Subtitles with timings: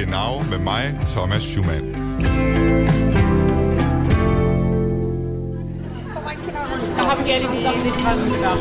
[0.00, 1.92] Genau med mig, Thomas Schumann.
[6.96, 8.60] Da haben wir die Sachen nicht dran gedacht.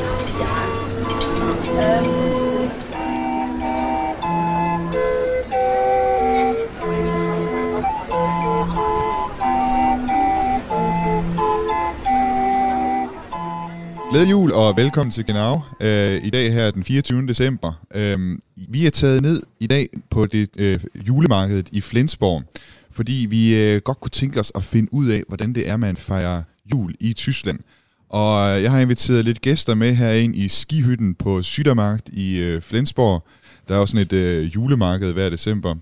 [14.09, 15.61] Glædelig jul og velkommen til Genau.
[15.81, 17.27] Øh, I dag her den 24.
[17.27, 17.85] december.
[17.95, 18.37] Øh,
[18.69, 22.43] vi er taget ned i dag på det øh, julemarkedet i Flensborg,
[22.91, 25.97] fordi vi øh, godt kunne tænke os at finde ud af, hvordan det er, man
[25.97, 27.59] fejrer jul i Tyskland.
[28.09, 32.61] Og øh, jeg har inviteret lidt gæster med herind i skihytten på Sydermarkt i øh,
[32.61, 33.27] Flensborg.
[33.67, 35.75] Der er også sådan et øh, julemarked hver december.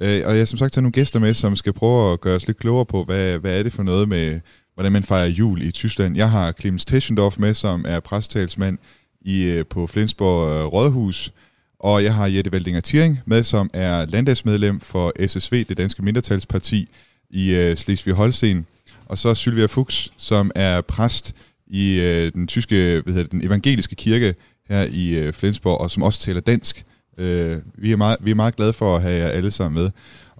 [0.00, 2.36] Øh, og jeg har som sagt taget nogle gæster med, som skal prøve at gøre
[2.36, 4.40] os lidt klogere på, hvad, hvad er det for noget med
[4.74, 6.16] hvordan man fejrer jul i Tyskland.
[6.16, 8.78] Jeg har Clemens Teschendorf med, som er pressetalsmand
[9.20, 11.32] i, øh, på Flensborg øh, Rådhus,
[11.78, 16.88] og jeg har Jette Valdinger Thiering med, som er landdagsmedlem for SSV, det danske mindretalsparti
[17.30, 18.64] i øh, Slesvig-Holsten,
[19.06, 21.34] og så Sylvia Fuchs, som er præst
[21.66, 24.34] i øh, den tyske, hvad hedder det, den evangeliske kirke
[24.68, 26.84] her i øh, Flensborg, og som også taler dansk.
[27.18, 29.90] Øh, vi, er meget, vi er meget glade for at have jer alle sammen med.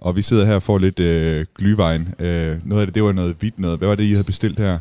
[0.05, 2.13] Og vi sidder her og får lidt øh, glyvejen.
[2.19, 3.77] Øh, noget af det, det var noget hvidt noget.
[3.77, 4.79] Hvad var det, I havde bestilt her?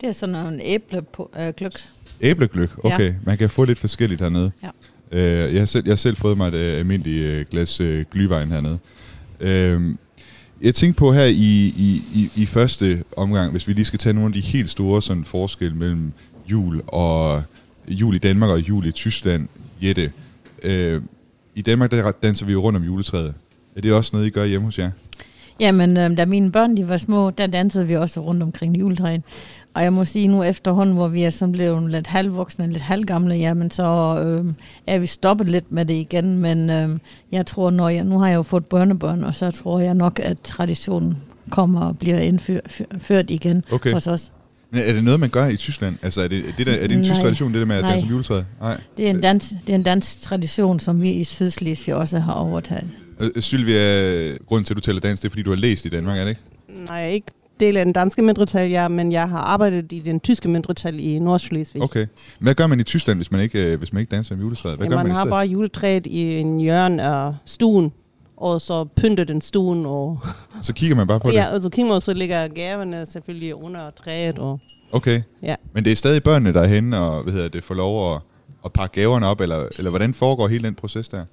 [0.00, 1.80] Det er sådan en æblegløk.
[2.20, 2.84] Æblegløk?
[2.84, 3.14] Okay, Ja.
[3.24, 4.50] man kan få lidt forskelligt hernede.
[4.62, 4.68] Ja.
[5.12, 8.04] Øh, jeg, har selv, jeg har selv fået mig et øh, almindeligt øh, glas øh,
[8.12, 8.78] glyvejen hernede.
[9.40, 9.94] Øh,
[10.62, 14.12] jeg tænkte på her i, i, i, i første omgang, hvis vi lige skal tage
[14.12, 16.12] nogle af de helt store sådan, forskelle mellem
[16.50, 17.42] jul og
[17.88, 19.48] jul i Danmark og jul i Tyskland.
[19.82, 20.12] Jette,
[20.62, 21.02] øh,
[21.54, 23.34] i Danmark der danser vi jo rundt om juletræet.
[23.76, 24.90] Er det også noget, I gør hjemme hos jer?
[25.60, 29.22] Jamen, øh, da mine børn de var små, der dansede vi også rundt omkring juletræet.
[29.74, 33.34] Og jeg må sige nu efterhånden, hvor vi er sådan blevet lidt halvvoksne, lidt halvgamle,
[33.34, 33.82] jamen så
[34.24, 34.52] øh,
[34.86, 36.38] er vi stoppet lidt med det igen.
[36.38, 36.88] Men øh,
[37.32, 40.20] jeg tror, når jeg, nu har jeg jo fået børnebørn, og så tror jeg nok,
[40.22, 41.16] at traditionen
[41.50, 43.92] kommer og bliver indført igen Okay.
[43.92, 44.32] hos os.
[44.72, 45.96] Er det noget, man gør i Tyskland?
[46.02, 47.20] Altså, er det, er det, der, er det en tysk Nej.
[47.22, 48.46] tradition, det der med at danse om juletræet?
[48.60, 48.80] Nej.
[48.96, 52.32] Det er en dans, det er en dansk tradition, som vi i Sydslesvig også har
[52.32, 52.86] overtaget.
[53.20, 55.88] Øh, Sylvia, grunden til, at du taler dansk, det er, fordi du har læst i
[55.88, 56.40] Danmark, er det ikke?
[56.86, 60.48] Nej, ikke del af den danske mindretal, ja, men jeg har arbejdet i den tyske
[60.48, 61.82] mindretal i Nordschleswig.
[61.82, 62.06] Okay.
[62.38, 64.76] Hvad gør man i Tyskland, hvis man ikke, øh, hvis man ikke danser om juletræet?
[64.76, 67.92] Hvad ja, gør man man har bare juletræet i en hjørne af stuen,
[68.36, 70.18] og så pynter den stuen, og,
[70.62, 71.50] Så kigger man bare på ja, det?
[71.50, 74.38] og så kigger man, og så ligger gaverne selvfølgelig under træet.
[74.38, 74.60] Og,
[74.92, 75.22] Okay.
[75.42, 75.54] Ja.
[75.72, 78.20] Men det er stadig børnene, der er henne og hvad hedder det, får lov at,
[78.64, 81.24] at pakke gaverne op, eller, eller hvordan foregår hele den proces der?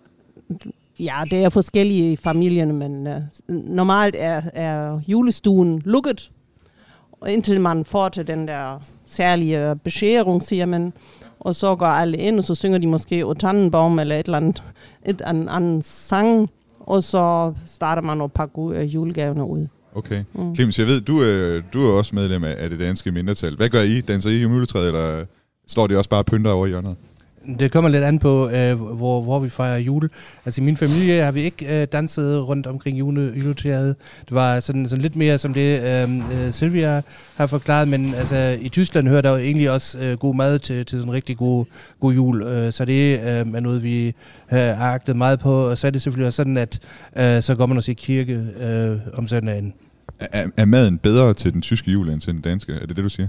[0.99, 3.13] Ja, det er forskellige i familierne, men uh,
[3.47, 6.31] normalt er, er julestuen lukket,
[7.27, 10.93] indtil man får til den der særlige beskæring, siger man,
[11.39, 14.37] og så går alle ind, og så synger de måske O Tannenbaum eller et eller
[14.37, 14.63] andet,
[15.05, 16.49] et andet, andet sang,
[16.79, 19.67] og så starter man at pakke øh, julegaverne ud.
[19.95, 20.23] Okay.
[20.33, 20.55] Mm.
[20.55, 23.55] Clemens, jeg ved, du, øh, du er også medlem af, det danske mindretal.
[23.55, 24.01] Hvad gør I?
[24.01, 25.25] Danser I om juletræet, eller
[25.67, 26.95] står de også bare og pynter over i hjørnet?
[27.59, 30.09] Det kommer lidt an på, øh, hvor, hvor vi fejrer jul.
[30.45, 33.95] Altså i min familie har vi ikke øh, danset rundt omkring jule, juletræet.
[34.21, 37.01] Det var sådan, sådan lidt mere som det, øh, øh Silvia
[37.35, 40.85] har forklaret, men altså i Tyskland hører der jo egentlig også øh, god mad til,
[40.85, 41.65] til sådan en rigtig god,
[41.99, 42.43] god jul.
[42.43, 44.13] Øh, så det øh, er noget, vi øh,
[44.51, 45.69] har agtet meget på.
[45.69, 46.79] Og så er det selvfølgelig også sådan, at
[47.15, 49.73] øh, så går man også i kirke øh, om søndagen.
[50.19, 52.73] Er, er maden bedre til den tyske jul end til den danske?
[52.73, 53.27] Er det det, du siger?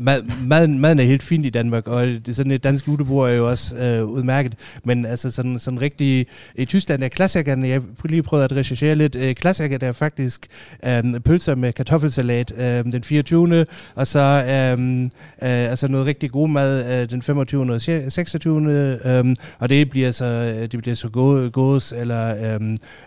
[0.00, 3.34] Mad, maden, maden er helt fint i Danmark, og det sådan et dansk julebord er
[3.34, 4.54] jo også øh, udmærket.
[4.84, 6.26] Men altså sådan, sådan rigtig...
[6.54, 10.46] I Tyskland er klassikerne, jeg har lige prøvet at recherchere lidt, øh, klassikerne er faktisk
[10.86, 13.66] øh, pølser med kartoffelsalat øh, den 24.
[13.94, 15.08] Og så øh, øh,
[15.40, 17.72] altså noget rigtig god mad øh, den 25.
[17.72, 18.72] og 26.
[19.04, 22.54] Øh, og det bliver så, øh, det bliver så gå- gås, eller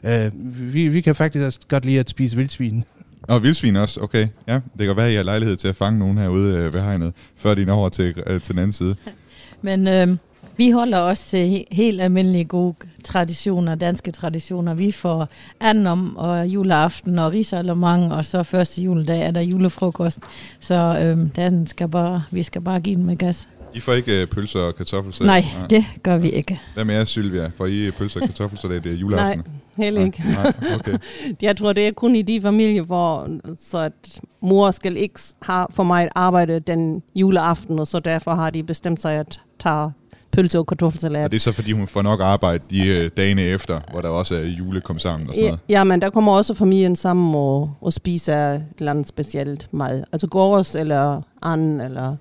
[0.03, 0.31] øh, øh,
[0.73, 2.83] vi, vi kan faktisk også godt lide at spise vildsvin.
[3.21, 4.27] Og vildsvin også, okay.
[4.47, 6.81] Ja, det kan være, at I har lejlighed til at fange nogen herude øh, ved
[6.81, 8.95] hegnet, før de når over til, øh, til den anden side.
[9.61, 10.17] Men øh,
[10.57, 14.73] vi holder også øh, til helt almindelige gode traditioner, danske traditioner.
[14.73, 15.27] Vi får
[15.59, 20.19] anden om og juleaften og risalemang, og så første juledag er der julefrokost.
[20.59, 23.47] Så øh, den skal bare, vi skal bare give den med gas.
[23.73, 25.27] I får ikke øh, pølser og kartoffelsalat?
[25.27, 26.61] Nej, det gør vi ikke.
[26.73, 27.51] Hvad med jer, Sylvia?
[27.57, 29.43] Får I pølser og kartoffelsalat øh, juleaften?
[29.77, 30.23] Nej, heller ikke.
[30.33, 30.97] Nej, okay.
[31.41, 33.29] Jeg tror, det er kun i de familier, hvor
[33.59, 33.93] så at
[34.41, 39.01] mor skal ikke have for meget arbejde den juleaften, og så derfor har de bestemt
[39.01, 39.91] sig at tage
[40.31, 41.23] pølse og kartoffelsalat.
[41.23, 44.09] Og det er så, fordi hun får nok arbejde de øh, dagene efter, hvor der
[44.09, 45.59] også er julekom sammen og sådan Ja, noget?
[45.69, 50.03] ja, men der kommer også familien sammen og, og spiser et eller andet specielt mad.
[50.11, 52.17] Altså gårds eller anden eller et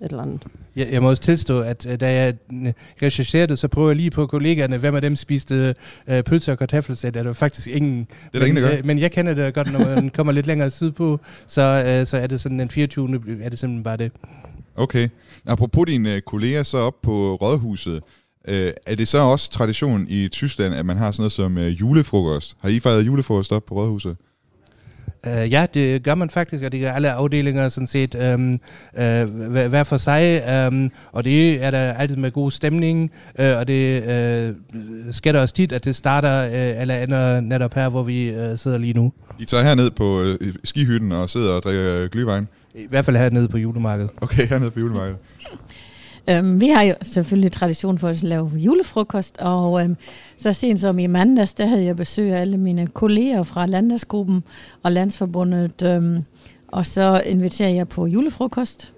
[0.00, 0.42] eller andet.
[0.76, 2.72] Jeg, jeg må også tilstå, at øh, da jeg øh,
[3.02, 5.74] rechercherede, så prøvede jeg lige på kollegaerne, hvem af dem spiste
[6.08, 7.14] øh, pølser og kartoffelsæt.
[7.14, 7.98] Der var faktisk ingen.
[7.98, 8.78] Det er der men, ingen, der gør.
[8.78, 12.16] øh, men jeg kender det godt, når man kommer lidt længere sydpå, så, øh, så
[12.16, 13.14] er det sådan den 24.
[13.42, 14.12] er det simpelthen bare det.
[14.76, 15.08] Okay.
[15.46, 18.02] Apropos dine kolleger så op på Rådhuset,
[18.48, 21.80] øh, er det så også tradition i Tyskland, at man har sådan noget som øh,
[21.80, 22.56] julefrokost?
[22.60, 24.16] Har I fejret julefrokost op på Rådhuset?
[25.26, 28.60] Uh, ja, det gør man faktisk, og det gør alle afdelinger sådan set um,
[28.92, 33.68] uh, hver, for sig, um, og det er der altid med god stemning, uh, og
[33.68, 34.56] det uh,
[35.14, 38.58] sker der også tit, at det starter uh, eller ender netop her, hvor vi uh,
[38.58, 39.12] sidder lige nu.
[39.38, 42.44] I tager herned på øh, skihytten og sidder og drikker glühwein?
[42.74, 44.10] I hvert fald hernede på julemarkedet.
[44.20, 45.18] Okay, hernede på julemarkedet.
[46.30, 49.96] Øhm, vi har jo selvfølgelig tradition for at lave julefrokost, og øhm,
[50.42, 54.44] så sent som i mandags, der havde jeg besøg af alle mine kolleger fra Landsgruppen
[54.82, 56.24] og Landsforbundet, øhm,
[56.68, 58.92] og så inviterer jeg på julefrokost.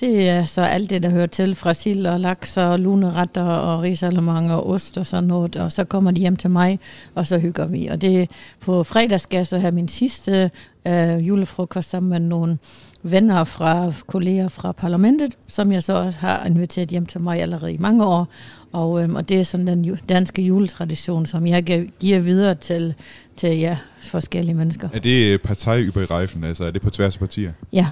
[0.00, 3.82] Det er så alt det, der hører til fra sild og laks og luneretter og
[3.82, 5.56] risalemang og ost og sådan noget.
[5.56, 6.78] Og så kommer de hjem til mig,
[7.14, 7.86] og så hygger vi.
[7.86, 10.50] Og det på fredag skal jeg så have min sidste
[10.86, 12.58] øh, julefrokost sammen med nogle
[13.10, 17.72] venner fra kolleger fra parlamentet, som jeg så også har inviteret hjem til mig allerede
[17.72, 18.28] i mange år.
[18.72, 22.54] Og, øhm, og det er sådan den ju- danske juletradition, som jeg gi- giver videre
[22.54, 22.94] til,
[23.36, 24.88] til ja, forskellige mennesker.
[24.92, 27.52] Er det øh, partijyberreifen, altså er det på tværs af partier?
[27.72, 27.86] Ja,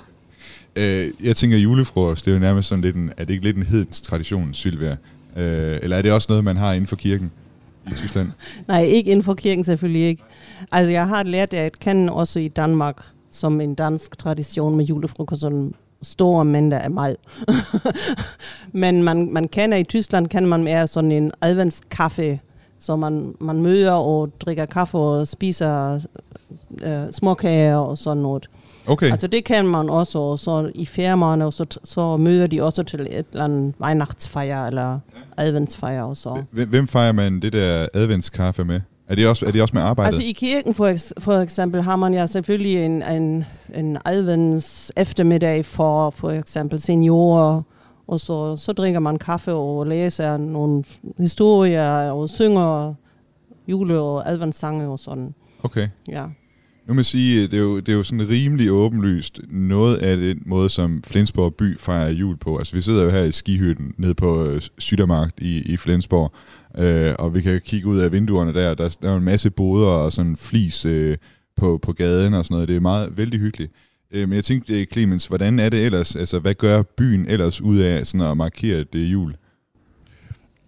[0.76, 3.56] Øh, jeg tænker julefrokost, det er jo nærmest sådan lidt en, er det ikke lidt
[3.56, 4.96] en hedens tradition, Sylvia?
[5.36, 7.30] Øh, eller er det også noget, man har inden for kirken
[7.86, 8.28] i Tyskland?
[8.68, 10.22] Nej, ikke inden for kirken selvfølgelig ikke.
[10.72, 14.84] Altså jeg har lært det at kende også i Danmark som en dansk tradition med
[14.84, 17.16] julefrokost som store mængder af mad.
[18.72, 22.40] Men man, man kender i Tyskland, kan man mere sådan en adventskaffe,
[22.78, 26.00] så man, man møder og drikker kaffe og spiser
[26.82, 28.48] øh, småkager og sådan noget.
[28.86, 32.62] Okay, Altså det kan man også, og så i firmaerne, og så, så møder de
[32.62, 34.98] også til et eller andet Weihnachtsfeier eller
[35.36, 36.42] adventsfeier og så.
[36.50, 38.80] hvem fejrer man det der adventskaffe med?
[39.08, 40.14] Er det også, er det også med arbejdet?
[40.14, 45.64] Altså i kirken for, for eksempel har man ja selvfølgelig en, en, en advents eftermiddag
[45.64, 47.62] for for eksempel seniorer,
[48.06, 50.84] og så, så drikker man kaffe og læser nogle
[51.18, 52.94] historier og synger
[53.68, 55.34] jule- og adventssange og sådan.
[55.62, 55.88] Okay.
[56.08, 56.24] Ja.
[56.86, 60.16] Nu må jeg sige, det er, jo, det er jo sådan rimelig åbenlyst noget af
[60.16, 62.58] den måde, som Flensborg by fejrer jul på.
[62.58, 64.62] Altså vi sidder jo her i skihytten nede på øh,
[65.38, 66.32] i, i Flensborg,
[66.78, 69.88] øh, og vi kan kigge ud af vinduerne der, der, der er en masse boder
[69.88, 71.16] og sådan flis øh,
[71.56, 72.68] på, på gaden og sådan noget.
[72.68, 73.72] Det er meget vældig hyggeligt.
[74.10, 76.16] Øh, men jeg tænkte, Clemens, hvordan er det ellers?
[76.16, 79.34] Altså, hvad gør byen ellers ud af sådan at markere det jul?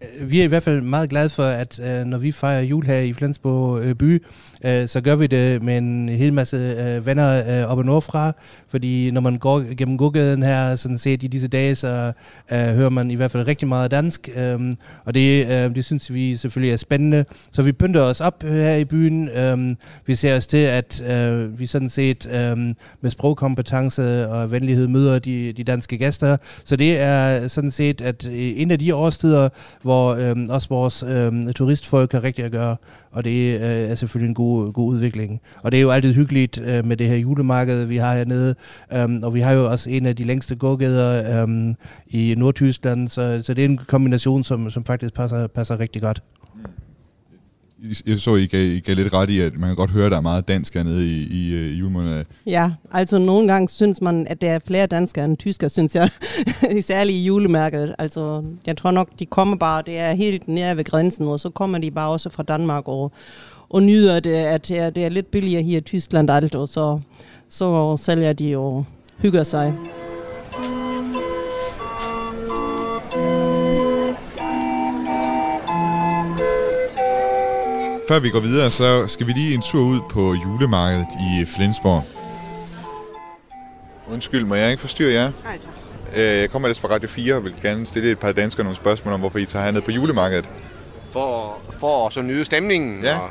[0.02, 2.86] Øh, vi er i hvert fald meget glade for, at øh, når vi fejrer jul
[2.86, 4.22] her i Flensborg øh, by,
[4.64, 8.32] øh, så gør vi det med en hel masse øh, venner øh, op og nordfra,
[8.68, 12.12] fordi når man går gennem gågaden her, sådan set i disse dage, så
[12.52, 14.60] øh, hører man i hvert fald rigtig meget dansk, øh,
[15.04, 17.24] og det, øh, det synes vi selvfølgelig er spændende.
[17.52, 19.28] Så vi pynter os op øh, her i byen.
[19.28, 19.76] Øh,
[20.06, 22.56] vi ser os til, at øh, vi sådan set øh,
[23.00, 26.36] med sprogkompetence og venlighed møder de, de danske gæster.
[26.64, 29.48] Så det er sådan set, at øh, en af de årstider,
[29.86, 32.76] hvor øh, også vores øh, turistfolk har rigtig at gøre,
[33.10, 35.40] og det øh, er selvfølgelig en god, god udvikling.
[35.62, 38.54] Og det er jo altid hyggeligt øh, med det her julemarked, vi har hernede,
[39.04, 43.42] um, og vi har jo også en af de længste gågader um, i Nordtyskland, så,
[43.42, 46.22] så det er en kombination, som, som faktisk passer, passer rigtig godt.
[48.06, 50.10] Jeg så, I gav, I gav lidt ret i, at man kan godt høre, at
[50.10, 52.24] der er meget dansk hernede i, i, øh, i julemåneden.
[52.46, 56.10] Ja, altså nogle gange synes man, at der er flere danskere end tysker, synes jeg.
[56.80, 57.94] Særligt i julemærket.
[57.98, 61.50] Altså, jeg tror nok, de kommer bare, det er helt nær ved grænsen, og så
[61.50, 63.12] kommer de bare også fra Danmark og,
[63.68, 66.68] og nyder det, at det er, det er lidt billigere her i Tyskland alt, og
[66.68, 67.00] så,
[67.48, 68.84] så sælger de og
[69.18, 69.74] hygger sig.
[78.08, 82.02] Før vi går videre, så skal vi lige en tur ud på julemarkedet i Flensborg.
[84.12, 85.30] Undskyld, må jeg ikke forstyrre jer?
[85.44, 85.72] Nej, tak.
[86.16, 88.76] Øh, Jeg kommer ellers fra Radio 4 og vil gerne stille et par danskere nogle
[88.76, 90.48] spørgsmål om, hvorfor I tager herned på julemarkedet.
[91.12, 93.04] for, for at så nyde stemningen.
[93.04, 93.18] Ja.
[93.18, 93.28] Og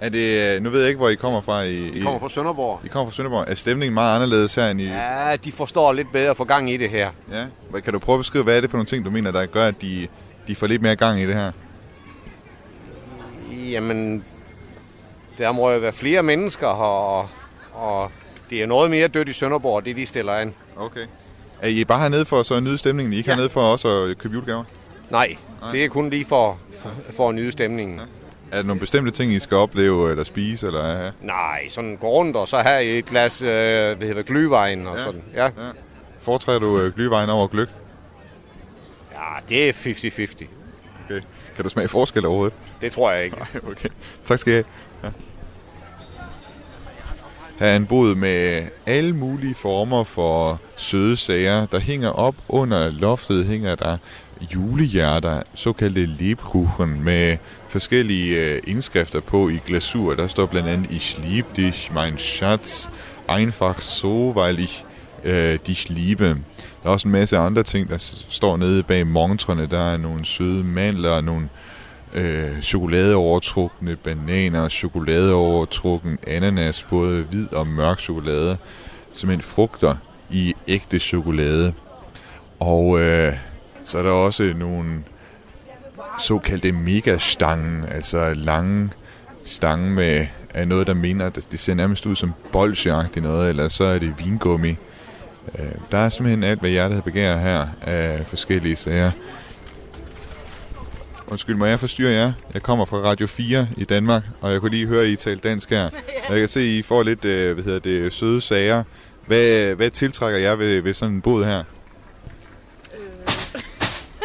[0.00, 1.62] Er det, øh, nu ved jeg ikke, hvor I kommer fra.
[1.62, 2.80] I, vi kommer fra Sønderborg.
[2.84, 3.44] I kommer fra Sønderborg.
[3.48, 4.84] Er stemningen meget anderledes her end i...
[4.86, 7.10] Ja, de forstår lidt bedre at få gang i det her.
[7.32, 7.44] ja.
[7.70, 9.46] Hvad- Kan du prøve at beskrive, hvad er det for nogle ting, du mener, der
[9.46, 10.08] gør, at de,
[10.48, 11.52] de får lidt mere gang i det her?
[13.70, 14.24] Jamen,
[15.38, 17.28] der må jo være flere mennesker her, og,
[17.72, 18.10] og
[18.50, 20.54] det er noget mere dødt i Sønderborg, det de stiller an.
[20.76, 21.06] Okay.
[21.62, 23.12] Er I bare hernede for så at nyde stemningen?
[23.12, 23.34] I er ikke Ja.
[23.34, 24.64] hernede for også at købe julegaver?
[25.10, 25.70] Nej, Nej.
[25.72, 28.00] det er kun lige for, for, for at nyde stemningen.
[28.52, 30.66] Er der nogle bestemte ting, I skal opleve eller spise?
[30.66, 31.10] Eller, ja.
[31.20, 33.48] Nej, sådan gå rundt, og så have et glas øh,
[33.98, 35.04] hvad hedder, glühwein og Ja.
[35.04, 35.22] sådan.
[35.34, 35.44] Ja.
[35.44, 35.50] Ja.
[36.20, 37.68] Foretræder du øh, glühwein over gløk?
[39.48, 40.46] det er 50-50.
[41.04, 41.20] Okay.
[41.56, 42.54] Kan du smage forskel overhovedet?
[42.80, 43.36] Det tror jeg ikke.
[43.36, 43.88] Nej, okay.
[44.24, 44.64] Tak skal I have.
[45.04, 45.08] Ja.
[47.58, 51.66] Her er en bod med alle mulige former for søde sager.
[51.66, 53.96] Der hænger op under loftet, hænger der
[54.40, 57.36] julehjerter, såkaldte Lebkuchen, med
[57.68, 60.14] forskellige øh, indskrifter på i glasur.
[60.14, 62.88] Der står blandt andet, Ich lieb dich, mein Schatz,
[63.28, 64.84] einfach so, weil ich
[65.26, 66.24] øh, dich liebe.
[66.24, 66.34] Der
[66.84, 67.96] er også en masse andre ting, der
[68.28, 69.66] står nede bag montrene.
[69.66, 71.48] Der er nogle søde mandler, nogle
[72.14, 78.56] øh, chokoladeovertrukne bananer, chokoladeovertrukken ananas, både hvid og mørk chokolade.
[79.12, 79.94] Simpelthen frugter
[80.30, 81.72] i ægte chokolade.
[82.60, 83.32] Og øh,
[83.84, 85.04] så er der også nogle
[86.20, 88.90] såkaldte megastangen, altså lange
[89.44, 93.84] stange med af noget, der mener, det ser nærmest ud som bolsjagtigt noget, eller så
[93.84, 94.76] er det vingummi.
[95.58, 99.10] Øh, Der er simpelthen alt, hvad hjertet begærer her af forskellige sager.
[101.26, 102.32] Undskyld, må jeg forstyrre jer?
[102.54, 105.48] Jeg kommer fra Radio 4 i Danmark, og jeg kunne lige høre, at I talte
[105.48, 105.90] dansk her.
[106.30, 108.82] Jeg kan se, at I får lidt øh, hvad hedder det, søde sager.
[109.26, 111.64] Hvad, hvad tiltrækker jer ved, ved sådan en bod her?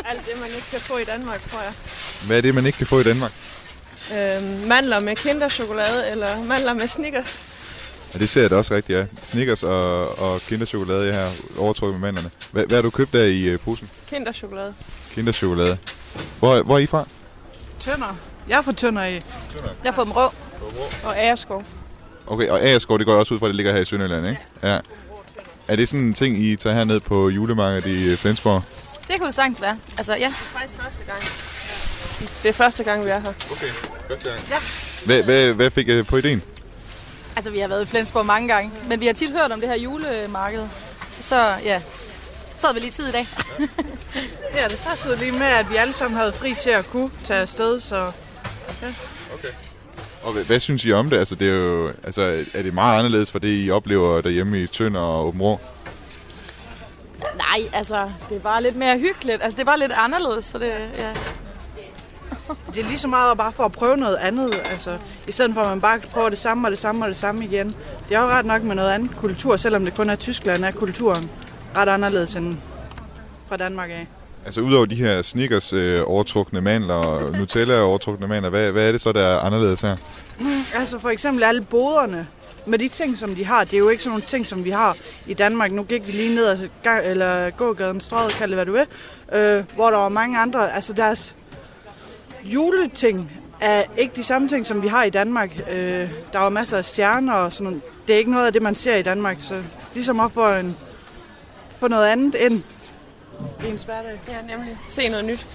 [0.06, 1.74] Alt det, man ikke kan få i Danmark, tror jeg.
[2.28, 3.32] Hvad er det, man ikke kan få i Danmark?
[4.18, 7.40] Øhm, mandler med kinderchokolade eller mandler med Snickers.
[8.14, 9.06] Ja, det ser jeg da også rigtigt, ja.
[9.24, 11.28] Snickers og, og kinderchokolade her,
[11.60, 12.30] overtrukket med mandlerne.
[12.52, 13.90] Hvad, hvad har du købt der i øh, posen?
[14.10, 14.74] Kinderchokolade.
[15.14, 15.78] Kinderchokolade.
[16.40, 17.08] Hvor, hvor er I fra?
[17.80, 18.16] Tønder.
[18.48, 19.22] Jeg er fra Tønder i.
[19.84, 20.34] Jeg får dem rå.
[21.04, 21.64] Og Agerskov.
[22.28, 24.42] Okay, og Agerskov, det går også ud fra, at det ligger her i Sønderjylland, ikke?
[24.64, 24.80] Ja.
[25.68, 28.64] Er det sådan en ting, I tager herned på julemarkedet i øh, Flensborg?
[29.08, 29.78] Det kunne det sagtens være.
[29.98, 30.34] Altså, ja.
[30.38, 31.20] Faktisk første gang.
[32.44, 33.34] Det er første gang, vi er her.
[33.52, 33.68] Okay,
[34.08, 34.42] første gang.
[34.50, 34.58] Ja.
[35.06, 36.42] Hvad, hvad, hvad fik jeg på ideen?
[37.36, 38.72] Altså, vi har været i Flensborg mange gange.
[38.88, 40.68] Men vi har tit hørt om det her julemarked.
[41.22, 41.82] Så ja,
[42.58, 43.28] så havde vi lige tid i dag.
[44.56, 47.40] Ja, det passede lige med, at vi alle sammen havde fri til at kunne tage
[47.40, 48.12] afsted, så
[50.24, 51.18] Og hvad, hvad synes I om det?
[51.18, 54.68] Altså, det er jo, altså, er det meget anderledes for det, I oplever derhjemme i
[54.68, 55.42] Tønder og Åben?
[57.38, 59.44] Nej, altså, det er bare lidt mere hyggeligt.
[59.44, 61.14] Altså, det er bare lidt anderledes, så det, ja.
[62.74, 64.54] Det er lige så meget bare for at prøve noget andet.
[64.66, 64.98] Altså,
[65.28, 67.46] I stedet for at man bare prøver det samme og det samme og det samme
[67.46, 67.68] igen.
[68.10, 70.72] Det er jo ret nok med noget andet kultur, selvom det kun er Tyskland, er
[70.72, 71.30] kulturen
[71.76, 72.58] ret anderledes end
[73.50, 74.08] fra Danmark af.
[74.46, 78.92] Altså, udover de her Snickers øh, overtrukne mandler og Nutella overtrukne mandler, hvad, hvad er
[78.92, 79.98] det så, der er anderledes her?
[80.76, 82.28] Altså for eksempel alle boderne,
[82.66, 84.70] med de ting, som de har, det er jo ikke sådan nogle ting, som vi
[84.70, 84.98] har
[85.28, 85.72] i Danmark.
[85.72, 88.86] Nu gik vi lige ned ad gang, eller gågaden, strøget, kald det hvad du vil,
[89.40, 91.36] øh, hvor der var mange andre, altså deres
[92.44, 93.32] juleting
[93.62, 95.52] er ikke de samme ting, som vi har i Danmark.
[95.72, 97.82] Øh, der var masser af stjerner og sådan noget.
[98.08, 100.78] Det er ikke noget af det, man ser i Danmark, så ligesom at få, en,
[101.80, 102.64] få noget andet ind
[103.66, 104.20] i ens hverdag.
[104.28, 104.78] Ja, nemlig.
[104.88, 105.48] Se noget nyt.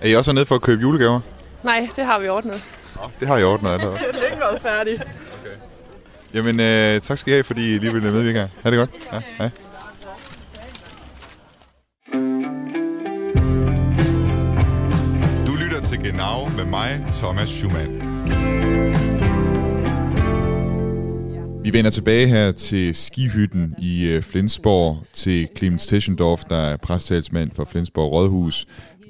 [0.00, 1.20] Er I også hernede for at købe julegaver?
[1.62, 2.64] Nej, det har vi ordnet.
[3.20, 3.98] Det har I ordnet allerede.
[4.12, 5.02] Det er ikke været færdigt.
[6.34, 8.48] Jamen, øh, tak skal I have, fordi I lige ville medvirke her.
[8.62, 8.90] Ha' det godt.
[9.12, 9.50] Ja, hej.
[16.14, 17.92] Genau med mig, Thomas Schumann.
[21.64, 27.50] Vi vender tilbage her til skihytten i øh, Flensborg, til Clemens Teschendorf, der er præstalsmand
[27.54, 28.66] for Flensborg Rådhus,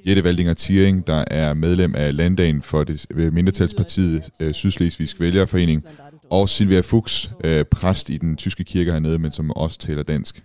[0.06, 5.84] Jette Valdinger Thiering, der er medlem af landdagen for det øh, mindretalspartiet øh, Sydslesvigsk Vælgerforening,
[6.30, 7.30] og Silvia Fuchs,
[7.70, 10.42] præst i den tyske kirke hernede, men som også taler dansk.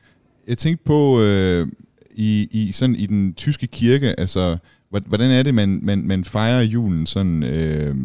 [0.47, 1.67] Jeg tænkte på, øh,
[2.15, 4.57] i, i, sådan, i den tyske kirke, altså,
[4.89, 7.95] hvordan er det, man, man, man fejrer julen sådan, øh,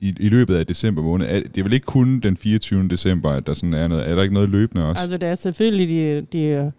[0.00, 1.26] i, i løbet af december måned?
[1.30, 2.88] Er, det er vel ikke kun den 24.
[2.88, 4.10] december, at der sådan er noget?
[4.10, 5.02] Er der ikke noget løbende også?
[5.02, 6.72] Altså, der er selvfølgelig de, de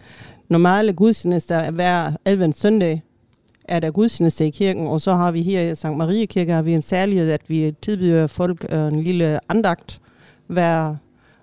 [0.49, 1.71] normale gudstjenester.
[1.71, 3.03] Hver advent søndag
[3.63, 6.61] er der gudstjeneste i kirken, og så har vi her i Sankt Marie Kirke, har
[6.61, 10.01] vi en særlighed, at vi tilbyder folk øh, en lille andagt
[10.47, 10.95] hver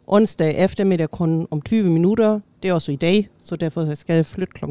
[0.07, 2.41] onsdag eftermiddag kun om 20 minutter.
[2.63, 4.65] Det er også i dag, så derfor skal jeg flytte kl.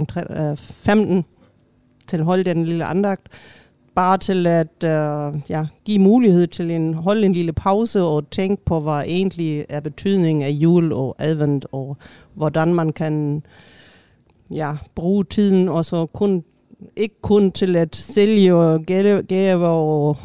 [0.57, 1.25] 15
[2.07, 3.27] til holde den lille andagt.
[3.95, 8.65] Bare til at øh, ja, give mulighed til en holde en lille pause og tænke
[8.65, 11.97] på, hvad egentlig er betydningen af jul og advent, og
[12.33, 13.43] hvordan man kan
[14.53, 16.43] ja, bruge tiden, og så kun,
[16.95, 18.79] ikke kun til at sælge
[19.27, 20.17] gaver og,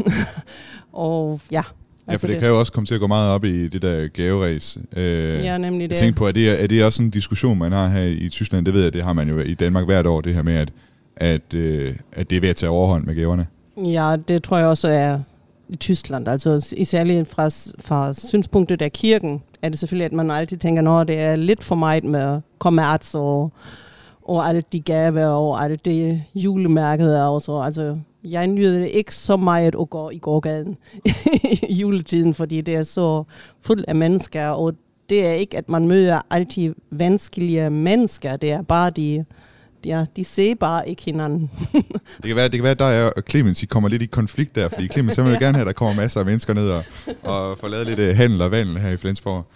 [0.93, 1.63] og ja.
[2.09, 4.09] ja, for det kan jo også komme til at gå meget op i det der
[4.09, 4.79] gaveræs.
[4.97, 5.05] Øh,
[5.45, 5.99] Ja, nemlig jeg det.
[5.99, 8.67] tænkte på, er det, er det også en diskussion, man har her i Tyskland?
[8.67, 10.73] Det ved jeg, det har man jo i Danmark hvert år, det her med, at,
[11.21, 13.47] at, øh, at det er ved at tage overhånd med gaverne.
[13.77, 15.19] Ja, det tror jeg også er
[15.69, 16.29] i Tyskland.
[16.29, 17.49] Altså især fra,
[17.79, 21.65] fra synspunktet af kirken, er det selvfølgelig, at man altid tænker, at det er lidt
[21.65, 23.53] for meget med kommerts og,
[24.23, 27.53] og alle de gaver og alt det julemærket også.
[27.53, 30.77] Altså, jeg nyder det ikke så meget at gå i gågaden
[31.69, 33.25] i juletiden, fordi det er så
[33.61, 34.75] fuld af mennesker, og
[35.11, 39.25] det er ikke, at man møder altid vanskelige mennesker, det er bare de,
[39.85, 41.51] ja, de ser bare ikke hinanden.
[41.73, 44.55] Det kan være, det kan være at dig og Clemens I kommer lidt i konflikt
[44.55, 46.71] der, fordi Clemens så vil jeg gerne have, at der kommer masser af mennesker ned
[46.71, 46.85] og,
[47.23, 49.47] og får lavet lidt øh, handel og vandel her i Flensborg.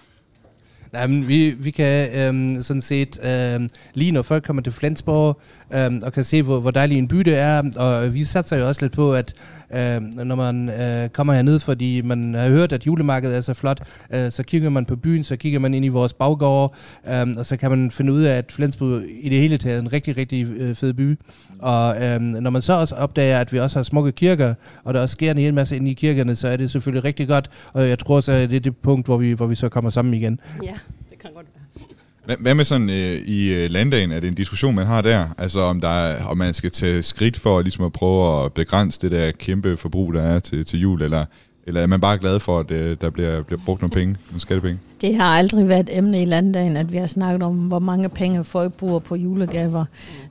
[0.94, 5.40] Nej, men vi, vi kan øhm, sådan set, øhm, lige når folk kommer til Flensborg
[5.74, 8.68] øhm, og kan se, hvor, hvor dejlig en by det er, og vi satser jo
[8.68, 9.34] også lidt på, at
[9.74, 13.80] øhm, når man øh, kommer herned, fordi man har hørt, at julemarkedet er så flot,
[14.10, 16.74] øh, så kigger man på byen, så kigger man ind i vores baggård,
[17.08, 19.80] øhm, og så kan man finde ud af, at Flensborg i det hele taget er
[19.80, 21.18] en rigtig, rigtig øh, fed by.
[21.58, 25.00] Og øhm, når man så også opdager, at vi også har smukke kirker, og der
[25.00, 27.88] også sker en hel masse inde i kirkerne, så er det selvfølgelig rigtig godt, og
[27.88, 30.14] jeg tror så, at det er det punkt, hvor vi, hvor vi så kommer sammen
[30.14, 30.40] igen.
[30.62, 30.74] Ja,
[31.10, 31.86] det kan godt være.
[32.24, 34.12] Hvad, med sådan øh, i øh, landdagen?
[34.12, 35.26] Er det en diskussion, man har der?
[35.38, 39.00] Altså om, der er, om man skal tage skridt for ligesom at prøve at begrænse
[39.00, 41.24] det der kæmpe forbrug, der er til, til jul, eller,
[41.66, 44.40] eller er man bare glad for, at øh, der bliver, bliver brugt nogle penge, nogle
[44.40, 44.80] skattepenge?
[45.00, 48.08] Det har aldrig været et emne i landdagen, at vi har snakket om, hvor mange
[48.08, 49.84] penge folk bruger på julegaver.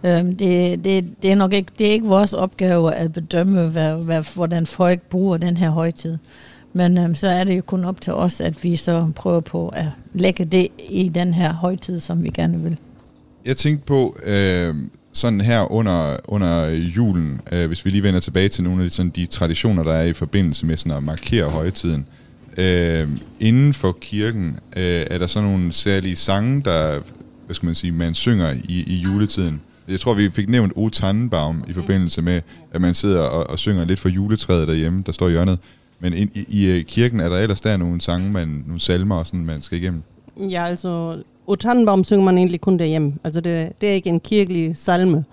[0.04, 3.96] Øhm, det, det, det, er nok ikke, det er ikke vores opgave at bedømme, hvad,
[3.96, 6.18] hvad, hvordan folk bruger den her højtid.
[6.74, 9.70] Men øhm, så er det jo kun op til os, at vi så prøver på
[9.70, 12.78] at lægge det i den her højtid, som vi gerne vil.
[13.46, 14.76] Jeg tænkte på, øh,
[15.14, 18.96] sådan her under, under julen, øh, hvis vi lige vender tilbage til nogle af de,
[18.96, 22.06] sådan, de traditioner, der er i forbindelse med sådan at markere højtiden.
[22.58, 23.08] Øh,
[23.40, 27.00] inden for kirken, øh, er der så nogle særlige sange, der
[27.46, 29.62] hvad skal man sige, man synger i, i juletiden?
[29.88, 33.60] Jeg tror, vi fik nævnt O Tannenbaum i forbindelse med, at man sidder og, og
[33.60, 35.60] synger lidt for juletræet derhjemme, der står i hjørnet.
[36.04, 39.28] Men i, i, i kirken er der ellers der nogle sange, man, nogle salmer, og
[39.28, 40.04] sådan, man skal igennem.
[40.38, 43.14] Ja, altså, O Tannenbaum synger man egentlig kun derhjemme.
[43.24, 45.26] Altså, det, det er ikke en kirkelig salme.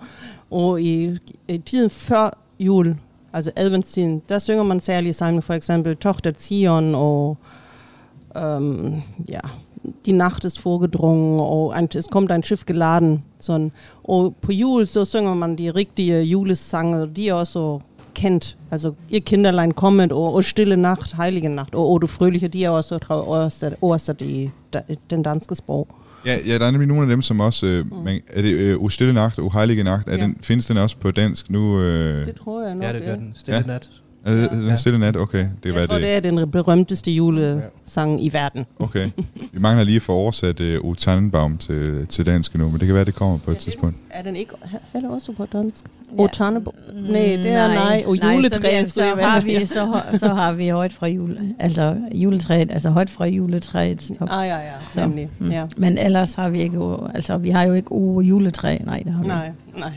[0.51, 2.95] Og i, i tiden før jul,
[3.33, 7.37] altså adventstiden, der synger man særlige salme, for eksempel Tochter Zion og
[8.37, 8.93] øhm,
[9.29, 9.39] ja,
[10.05, 13.23] Die Nacht ist vorgedrungen og ein, es kommt ein Schiff geladen.
[13.39, 13.71] Sådan.
[14.03, 17.79] Og på jul, så synger man de rigtige julesange, de er også
[18.15, 18.57] kendt.
[18.71, 22.65] Altså, ihr Kinderlein kommet, og, og Stille Nacht, Heilige Nacht, og, og du Frøhliche, de
[22.65, 25.87] er også oversat, oversat i da, den danske sprog.
[26.25, 27.65] Ja, ja, der er nemlig nogle af dem, som også...
[27.67, 27.97] Øh, Mm.
[28.03, 30.07] man, er det øh, O Stille Nacht, O Heilige Nacht?
[30.07, 30.21] Er Ja.
[30.23, 31.79] den, findes den også på dansk nu?
[31.79, 32.83] Øh, Det tror jeg nok.
[32.83, 33.31] Ja, det gør den.
[33.35, 33.63] Stille Ja.
[33.65, 33.89] nat.
[34.25, 35.17] Er det, den Stille Nat?
[35.17, 36.03] Okay, det Jeg var tror, det.
[36.03, 38.65] det er den berømteste julesang i verden.
[38.79, 39.09] Okay.
[39.53, 42.85] Vi mangler lige at få oversat øh, O Tannenbaum til, til dansk nu, men det
[42.85, 43.95] kan være, det kommer på et tidspunkt.
[44.09, 44.51] Er den ikke
[44.93, 45.85] heller også på dansk?
[46.17, 46.23] Ja.
[46.23, 46.71] O Tannebo?
[46.93, 48.03] Nej, det er nej.
[48.07, 51.95] Og juletræet så, så, har vi, så, har- så har vi højt fra jul, altså
[52.13, 54.11] juletræet, altså højt fra juletræet.
[54.19, 54.27] top.
[54.31, 55.29] Ah, ja, ja, Så, nemlig.
[55.39, 55.49] mm.
[55.51, 55.65] Ja.
[55.77, 59.13] Men ellers har vi ikke, o- altså vi har jo ikke o juletræ, nej det
[59.13, 59.91] har vi Nej, nej.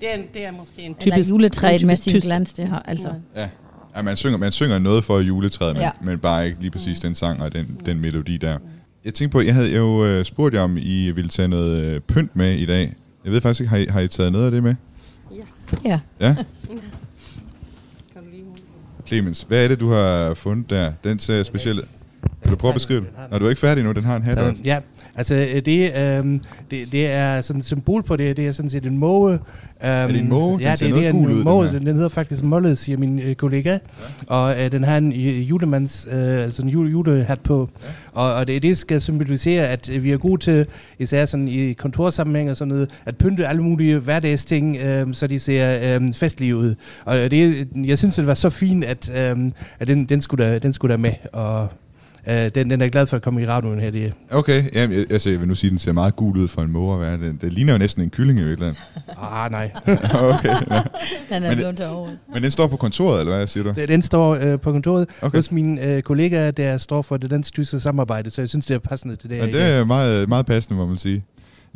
[0.00, 1.30] Det er, det er måske en Eller typisk...
[1.30, 2.26] juletræet en med sin tysk.
[2.26, 3.08] glans, det har, altså.
[3.36, 3.48] Ja.
[3.96, 5.86] ja man, synger, man synger noget for juletræet, men, ja.
[5.86, 6.04] Ja.
[6.06, 8.58] men bare ikke lige præcis den sang og den, den melodi der.
[9.04, 12.00] Jeg tænkte på, jeg havde jo øh, spurgt jer, om I ville tage noget øh,
[12.00, 12.94] pynt med i dag.
[13.24, 14.74] Jeg ved faktisk ikke, har I, har I taget noget af det med?
[15.84, 16.00] Ja.
[16.20, 16.34] Ja?
[18.12, 18.44] Kan du lige?
[19.06, 20.92] Clemens, hvad er det, du har fundet der?
[21.04, 21.82] Den ser speciel.
[22.42, 23.08] Kan du prøve at beskrive det?
[23.30, 24.62] Nå, du er ikke færdig nu, den har en hat Ja, også.
[24.64, 24.78] ja,
[25.16, 28.70] altså øh, det, øhm, det, det er sådan et symbol på det, det er sådan
[28.70, 29.32] set en måge.
[29.32, 29.40] Øhm,
[29.80, 30.52] er det en måge?
[30.52, 33.34] Den Ja, det, det er en måge, den, den hedder faktisk Mollet, siger min øh,
[33.34, 33.70] kollega.
[33.70, 33.78] Ja.
[34.26, 37.68] Og øh, den har en øh, julemands, øh, sådan jule, julehat på.
[37.82, 37.88] Ja.
[38.12, 40.66] Og, og det, det skal symbolisere, at øh, vi er gode til,
[40.98, 45.38] især sådan i kontorsammenhæng og sådan noget, at pynte alle mulige hverdagsting, øh, så de
[45.38, 46.74] ser øh, festlige ud.
[47.04, 50.58] Og det, jeg synes, det var så fint, at, øh, at den, den, skulle der,
[50.58, 51.12] den skulle der med.
[51.32, 51.68] Og
[52.28, 53.90] øh, den, den er jeg glad for at komme i radioen her.
[53.90, 56.48] Det, Okay, jamen, jeg, altså, jeg vil nu sige, at den ser meget gul ud
[56.48, 57.28] for en måge at være.
[57.28, 58.76] Den, det ligner jo næsten en kylling i virkeligheden.
[59.22, 59.70] ah, nej.
[60.14, 60.82] okay, ja.
[61.30, 61.86] Den er Men- blevet til.
[62.34, 63.72] Men den står på kontoret, eller hvad siger du?
[63.76, 65.38] Den- Den står øh, på kontoret Okay.
[65.38, 68.78] hos min øh, kollega, der står for det dansk-tyske samarbejde, så jeg synes, det er
[68.78, 69.36] passende til det.
[69.36, 71.24] Ja, her det er meget, meget passende, må man sige.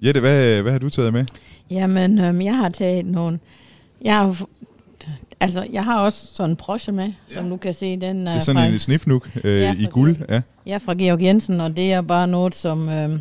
[0.02, 1.24] Jette, hvad, hvad har du taget med?
[1.70, 3.38] Jamen, øhm, jeg har taget nogle...
[4.04, 4.46] Jeg har,
[5.40, 7.96] altså, jeg har også sådan en broche med, som du kan se.
[7.96, 10.16] Den Det er sådan fra, en snifnuk øh, Ja, i guld.
[10.28, 10.40] Ja.
[10.66, 12.88] er fra Georg Jensen, og det er bare noget, som...
[12.88, 13.20] Øhm,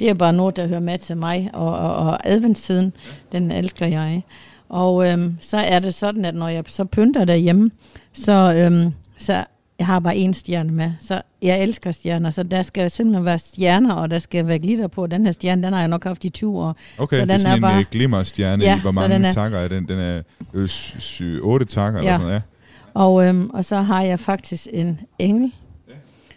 [0.00, 2.92] det er bare noget, der hører med til mig, og, og, og adventstiden,
[3.32, 4.22] den elsker jeg.
[4.68, 7.70] Og øhm, så er det sådan, at når jeg så pynter derhjemme,
[8.12, 9.44] så, øhm, så
[9.82, 10.92] jeg har bare én stjerne med.
[11.00, 14.86] Så jeg elsker stjerner, så der skal simpelthen være stjerner, og der skal være glitter
[14.88, 15.06] på.
[15.06, 16.76] Den her stjerne, den har jeg nok haft i 20 år.
[16.98, 18.80] Okay, Så det er den sådan er en bare- øh, glimmerstjerne Ja, i.
[18.80, 19.88] Hvor mange den er- takker er den?
[19.88, 20.22] Den er
[20.54, 22.16] øh, sy- sy- otte takker eller Ja.
[22.18, 22.40] sådan noget, ja.
[22.94, 25.52] Og, øhm, og så har jeg faktisk en engel,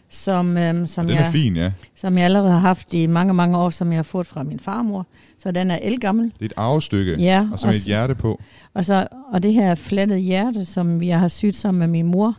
[0.10, 1.72] som, øhm, som, Og den jeg, fin, ja.
[1.96, 4.60] som jeg allerede har haft i mange, mange år, som jeg har fået fra min
[4.60, 5.08] farmor.
[5.40, 6.26] Så den er elgammel.
[6.26, 8.42] Det er et arvestykke, Ja, og så med et hjerte på.
[8.74, 12.36] Og, så, og det her flettede hjerte, som jeg har syet sammen med min mor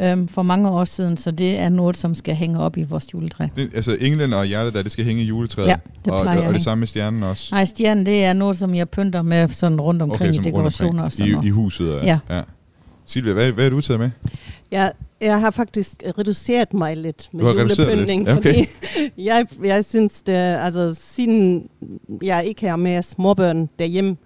[0.00, 3.14] øhm, for mange år siden, så det er noget, som skal hænge op i vores
[3.14, 3.46] juletræ.
[3.56, 5.68] Det, altså englen og hjertet der, det skal hænge i juletræet.
[5.68, 7.54] Ja, det og, plejer og, jeg og det samme med stjernen også.
[7.54, 11.02] Nej, stjernen, det er noget, som jeg pynter med sådan rundt omkring okay, i dekorationer
[11.02, 11.46] og sådan I, noget.
[11.46, 11.92] I huset.
[11.94, 12.18] Og, Ja.
[12.30, 12.40] ja.
[13.06, 14.10] Silvia, hvad, hvad er du taget med?
[14.70, 18.38] Jeg, jeg har faktisk reduceret mig lidt med Du har reduceret julepyntning, lidt?
[18.38, 18.54] Okay.
[18.54, 21.68] fordi jeg, jeg synes, det, altså siden
[22.22, 24.16] jeg ikke har mere småbørn derhjemme,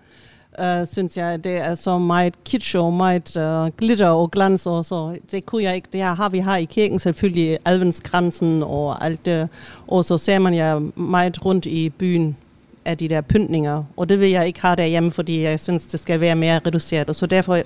[0.61, 4.85] uh, synes jeg, det er så meget kitsch og meget uh, glitter og glans, og
[4.85, 5.89] så det kunne jeg ikke.
[5.93, 9.49] Det her har vi her i kirken selvfølgelig, adventskransen og alt det,
[9.87, 12.37] og så ser man ja meget rundt i byen
[12.85, 16.01] af de der pyntninger, og det vil jeg ikke have derhjemme, fordi jeg synes, det
[16.01, 17.59] skal være mere reduceret, og så derfor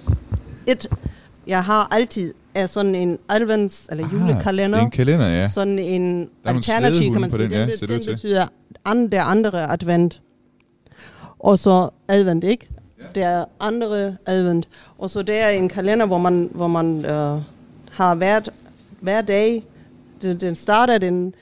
[0.66, 0.86] et,
[1.46, 4.78] jeg har altid er sådan en advents- eller Ah, julekalender.
[4.78, 5.48] er en kalender, ja.
[5.48, 7.42] Sådan en er alternativ, kan man sige.
[7.42, 8.46] den, ja, den, den betyder
[8.84, 10.20] an, der andre advent.
[11.38, 12.68] Og så advent, ikke?
[13.14, 14.68] Der andre advent.
[14.98, 17.40] Og så der er en kalender, hvor man, hvor man øh,
[17.90, 18.50] har hvert,
[19.00, 19.64] hver dag,
[20.22, 21.34] den, den starter den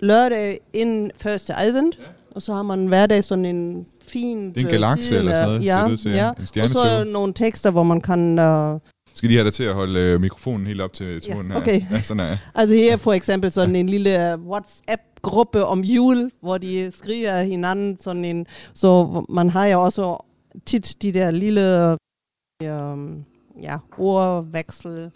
[0.00, 2.04] lørdag inden første advent, ja.
[2.34, 4.48] og så har man hver dag sådan en fin...
[4.48, 6.24] Det er en galakse eller sådan noget, ja, ser det ud til, ja.
[6.26, 6.32] ja.
[6.56, 8.38] En Og så nogle tekster, hvor man kan...
[8.38, 8.78] Øh,
[9.14, 11.52] Skal lige have dig til at holde øh, mikrofonen helt op til, til Ja, munden
[11.52, 11.60] her?
[11.60, 11.82] okay.
[11.90, 12.36] Ja, sådan er.
[12.60, 18.24] Altså her for eksempel sådan en lille WhatsApp-gruppe om jul, hvor de skriver hinanden sådan
[18.24, 20.24] en, så man har jo også
[20.66, 21.96] tit de der lille
[22.62, 23.24] øhm,
[23.62, 25.10] ja, ordveksel.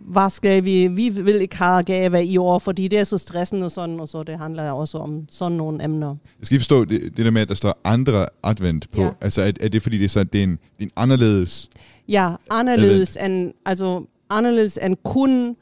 [0.00, 0.86] Hvad skal vi?
[0.86, 4.08] Vi vil ikke have gaver i år, fordi det er så stressende og sådan, og
[4.08, 6.16] så det handler også om sådan nogle emner.
[6.38, 9.00] Jeg skal forstå det, det der med, at der står andre advent på.
[9.00, 9.10] Ja.
[9.20, 11.70] Altså, er, er det fordi, det er, så, det er, en, det er en anderledes...
[12.08, 15.56] Ja, anderledes end, altså anderledes end kun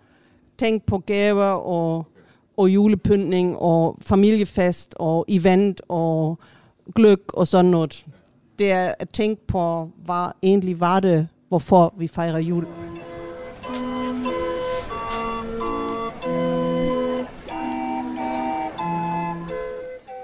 [0.59, 2.07] tænke på gaver og,
[2.57, 6.39] og julepyntning og familiefest og event og
[6.95, 8.05] gløk og sådan noget.
[8.59, 12.67] Det er at tænke på, hvad egentlig var det, hvorfor vi fejrer jul.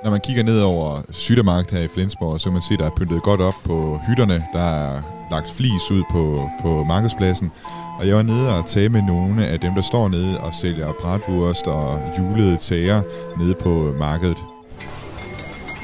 [0.05, 2.87] Når man kigger ned over Sygdermarkt her i Flensborg, så kan man se, at der
[2.87, 4.45] er pyntet godt op på hytterne.
[4.53, 7.51] Der er lagt flis ud på, på markedspladsen.
[7.99, 10.93] Og jeg var nede og tale med nogle af dem, der står nede og sælger
[11.01, 13.03] bratwurst og julede tager
[13.39, 14.39] nede på markedet.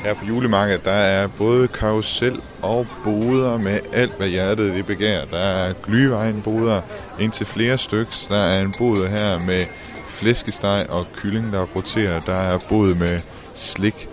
[0.05, 5.25] Her på julemarkedet, der er både karusel og boder med alt, hvad hjertet det begærer.
[5.25, 6.81] Der er glyvejnboder
[7.21, 8.27] indtil flere styks.
[8.31, 9.63] Der er en bod her med
[10.09, 12.21] flæskesteg og kylling, der roterer.
[12.21, 13.19] Der er bod med
[13.55, 14.09] slik.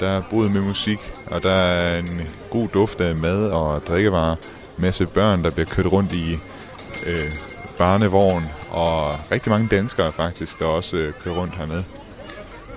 [0.00, 0.98] Der er bod med musik.
[1.30, 4.36] Og der er en god duft af mad og drikkevarer.
[4.76, 6.32] Masse børn, der bliver kørt rundt i
[7.06, 7.32] øh,
[7.78, 8.44] barnevogn.
[8.70, 11.84] Og rigtig mange danskere faktisk, der også øh, kører rundt hernede.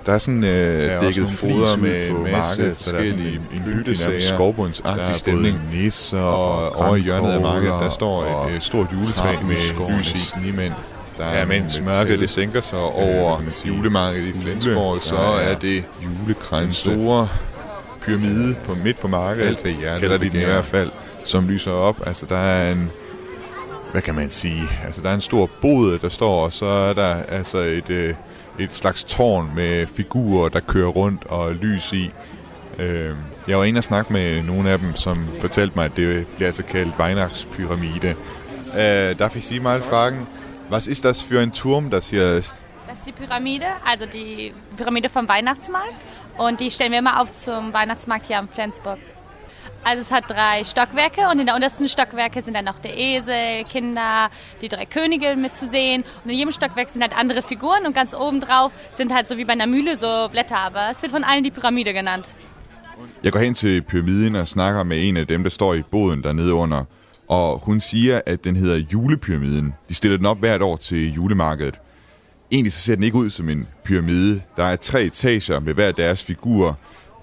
[0.08, 3.18] Der er sådan øh, er dækket foder med på masse markedet, så der er sådan
[3.18, 4.20] en- en hytte, hyttesager.
[4.20, 5.58] skovbundsagtig Der er stemning.
[5.72, 9.90] nisser og, og over i hjørnet af markedet, der står et øh, stort juletræ med
[9.98, 10.18] lys i.
[10.18, 10.72] snimænd.
[11.18, 14.32] Der Ja, mens mørket det sænker sig over sige, julemarkedet i.
[14.40, 15.84] Flensborg, så er er det
[16.50, 17.28] den store
[18.02, 20.90] pyramide på midt på markedet, Alt, hvad hjertet kalder de den i hvert fald,
[21.24, 21.96] som lyser op.
[22.06, 22.90] Altså der er en,
[23.92, 26.92] hvad kan man sige, altså der er en stor bod, der står, og så er
[26.92, 28.14] der altså et, øh,
[28.58, 32.10] et slags tårn med figurer, der kører rundt og lys i.
[32.78, 33.14] Øh,
[33.48, 36.48] jeg var inde og snakke med nogle af dem, som fortalte mig, at det bliver
[36.48, 38.14] altså kaldt Weihnachtspyramide.
[38.74, 40.26] Äh, darf ich Sie mal fragen,
[40.70, 42.62] was ist das für ein Turm, das hier ist?
[42.88, 45.94] Das ist die Pyramide, also die Pyramide vom Weihnachtsmarkt.
[46.38, 48.98] Und die stellen wir immer auf zum Weihnachtsmarkt hier am Flensburg.
[49.84, 53.64] Also es hat drei Stockwerke und in der untersten Stockwerke sind dann noch der Esel,
[53.64, 56.04] Kinder, die drei Könige mit zu sehen.
[56.24, 59.36] Und in jedem Stockwerk sind halt andere Figuren und ganz oben drauf sind halt so
[59.38, 60.58] wie bei einer Mühle so Blätter.
[60.58, 62.34] Aber es wird von allen die Pyramide genannt.
[63.22, 66.22] Jeg går hen til pyramiden og snakker med en af dem, der står i boden
[66.22, 66.84] dernede under.
[67.28, 69.74] Og hun siger, at den hedder julepyramiden.
[69.88, 71.74] De stiller den op hvert år til julemarkedet.
[72.50, 74.42] Egentlig så ser den ikke ud som en pyramide.
[74.56, 76.78] Der er tre etager med hver deres figur.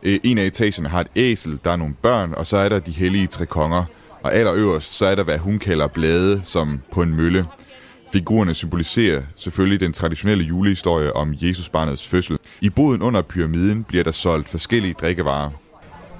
[0.05, 2.79] Øh, En af etagerne har et æsel, der er nogle børn, og så er der
[2.79, 3.83] de hellige tre konger.
[4.23, 7.45] Og allerøverst, så er der, hvad hun kalder blade, som på en mølle.
[8.13, 12.37] Figurerne symboliserer selvfølgelig den traditionelle julehistorie om Jesusbarnets fødsel.
[12.61, 15.49] I boden under pyramiden bliver der solgt forskellige drikkevarer.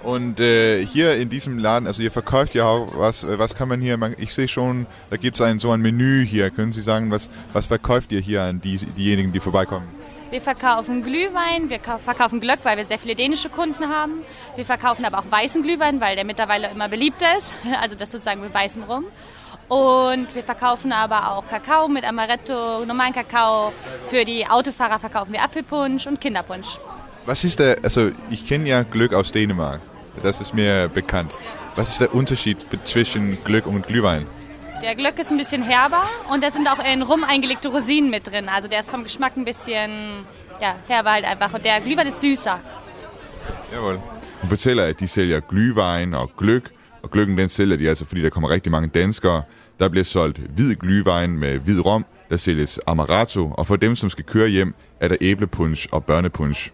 [0.03, 3.55] Und øh, äh, hier in diesem Laden, also ihr verkauft ja auch, was, äh, was
[3.55, 6.51] kann man hier, man, ich sehe schon, da gibt es ein, so ein Menü hier.
[6.51, 9.87] Können Sie sagen, was, was verkauft ihr hier an die, diejenigen, die vorbeikommen?
[10.35, 14.21] Wir verkaufen Glühwein, wir kau- verkaufen Glöck, weil wir sehr viele dänische Kunden haben.
[14.57, 17.53] Wir verkaufen aber auch weißen Glühwein, weil der mittlerweile immer beliebter ist.
[17.81, 19.05] Also das sozusagen mit weißem Rum.
[19.69, 23.71] Und wir verkaufen aber auch Kakao mit Amaretto, normalen Kakao.
[24.09, 26.67] Für die Autofahrer verkaufen wir Apfelpunsch und Kinderpunsch.
[27.25, 29.79] Was ist der, also ich kenne ja Glück aus Dänemark,
[30.21, 31.31] das ist mir bekannt.
[31.77, 34.27] Was ist der Unterschied zwischen Glück und Glühwein?
[34.81, 38.27] Der Glück ist ein bisschen herber und da sind auch in Rum eingelegte Rosinen mit
[38.27, 38.49] drin.
[38.49, 39.91] Also der ist vom Geschmack ein bisschen
[40.61, 41.53] ja, herber halt einfach.
[41.53, 42.59] Und der Glühwein ist süßer.
[43.71, 43.99] Jawohl.
[44.41, 46.71] Hun fortæller, at de sælger glühwein og gløk,
[47.03, 49.43] og gløkken den sælger de altså, fordi der kommer rigtig mange danskere.
[49.79, 54.09] Der bliver solgt hvid glühwein med hvid rom, der sælges amaretto, og for dem, som
[54.09, 56.71] skal køre hjem, er der æblepunch og børnepunch.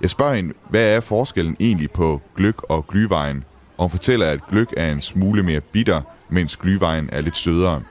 [0.00, 3.42] Jeg spørger hende, hvad er forskellen egentlig på gløk og glühwein?
[3.76, 7.82] Og hun fortæller, at gløk er en smule mere bitter, mens glühwein er lidt sødere.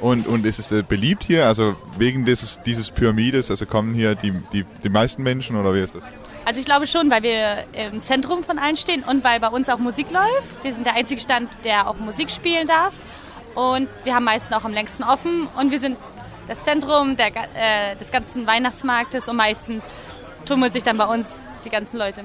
[0.00, 4.14] Und, und ist es äh, beliebt hier, also wegen dieses, dieses Pyramides, also kommen hier
[4.14, 6.04] die, die, die meisten Menschen oder wie ist das?
[6.44, 9.68] Also ich glaube schon, weil wir im Zentrum von allen stehen und weil bei uns
[9.68, 10.62] auch Musik läuft.
[10.62, 12.94] Wir sind der einzige Stand, der auch Musik spielen darf.
[13.54, 15.48] Und wir haben meistens auch am längsten offen.
[15.58, 15.96] Und wir sind
[16.46, 19.84] das Zentrum der, äh, des ganzen Weihnachtsmarktes und meistens
[20.46, 21.26] tummelt sich dann bei uns
[21.64, 22.24] die ganzen Leute.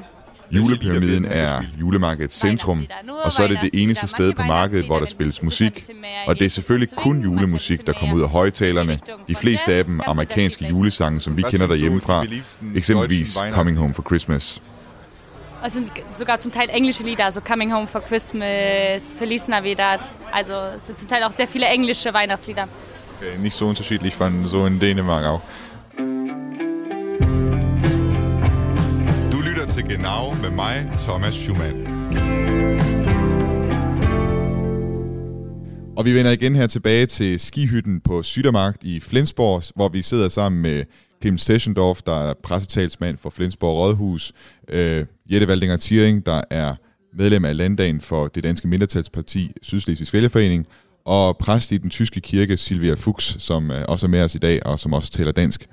[0.52, 2.86] Julepyramiden er julemarkedets centrum,
[3.24, 5.86] og så er det det eneste sted på markedet, hvor der spilles musik.
[6.28, 9.00] Og det er selvfølgelig kun julemusik, der kommer ud af højtalerne.
[9.28, 12.26] De fleste af dem amerikanske julesange, som vi kender derhjemmefra.
[12.76, 14.62] Eksempelvis Coming Home for Christmas.
[15.66, 20.00] Es sind sogar zum Teil englische Lieder, also Coming Home for Christmas, Feliz Navidad.
[20.34, 22.68] Also es sind zum Teil auch sehr viele englische Weihnachtslieder.
[23.18, 25.42] Okay, nicht so unterschiedlich von so in Dänemark auch.
[29.90, 31.88] Til Genau med mig, Thomas Schumann.
[35.98, 40.30] Og vi vender igen her tilbage til skihytten på Sydermarkt i Flensborg, hvor vi sidder
[40.30, 40.84] sammen med
[41.22, 44.34] Kim Sesgendorf, der er pressetalsmand for Flensborg Rådhus,
[44.70, 46.76] øh, Jette Valdinger Thiering, der er
[47.18, 50.68] medlem af landdagen for det danske mindretalsparti Sydslesvigs Vælgerforening,
[51.06, 54.40] og præst i den tyske kirke Silvia Fuchs, som øh, også er med os i
[54.40, 55.68] dag, og som også taler dansk.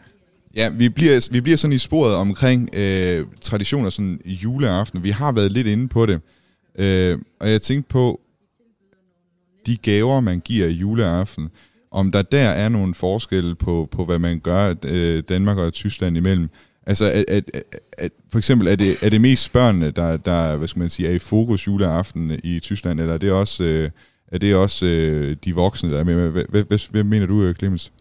[0.55, 5.03] Ja, vi bliver, vi bliver sådan i sporet omkring øh, traditioner sådan i juleaften.
[5.03, 6.21] Vi har været lidt inde på det,
[6.79, 8.21] øh, og jeg tænkte på,
[9.67, 11.51] de gaver, man giver i juleaften,
[11.91, 16.17] om der der er nogle forskelle på, på hvad man gør øh, Danmark og Tyskland
[16.17, 16.49] imellem.
[16.87, 17.63] Altså, at, at, at,
[17.99, 21.09] at, for eksempel, er det, er det mest børnene, der, der hvad skal man sige,
[21.09, 23.91] er i fokus juleaften i Tyskland, eller er det også, øh,
[24.29, 26.31] er det også øh, de voksne, der er med?
[26.31, 27.93] Hvad, hvad, hvad, hvad mener du, Clemens?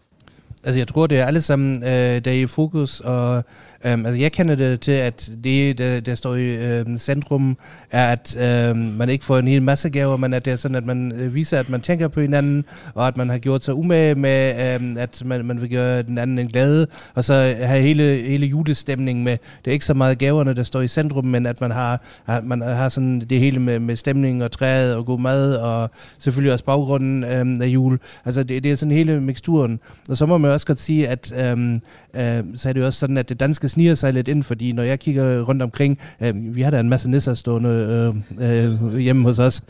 [0.64, 3.44] Altså jeg tror, det er alle sammen, øh, der er i fokus, og
[3.84, 7.56] øhm, altså jeg kender det til, at det, der, der står i øh, centrum,
[7.90, 10.74] er, at øh, man ikke får en hel masse gaver, men at det er sådan,
[10.74, 12.64] at man øh, viser, at man tænker på hinanden,
[12.94, 16.18] og at man har gjort sig umage med, øh, at man, man vil gøre den
[16.18, 19.36] anden en glæde, og så have hele, hele julestemningen med.
[19.64, 22.40] Det er ikke så meget gaverne, der står i centrum, men at man har, har,
[22.40, 26.52] man har sådan det hele med, med stemning og træet og god mad, og selvfølgelig
[26.52, 27.98] også baggrunden øh, af jul.
[28.24, 29.80] Altså det, det er sådan hele miksturen.
[30.08, 31.80] Og så må man også godt sige, at øhm,
[32.14, 34.72] øh, så er det jo også sådan, at det danske sniger sig lidt ind, fordi
[34.72, 38.96] når jeg kigger rundt omkring, øh, vi har da en masse nisser stående øh, øh,
[38.96, 39.62] hjemme hos os.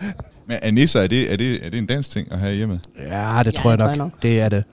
[0.46, 2.80] Men er nisser, er det, er, det, er det en dansk ting at have hjemme?
[2.98, 3.96] Ja, det tror jeg nok.
[3.96, 4.22] nok.
[4.22, 4.64] Det er det.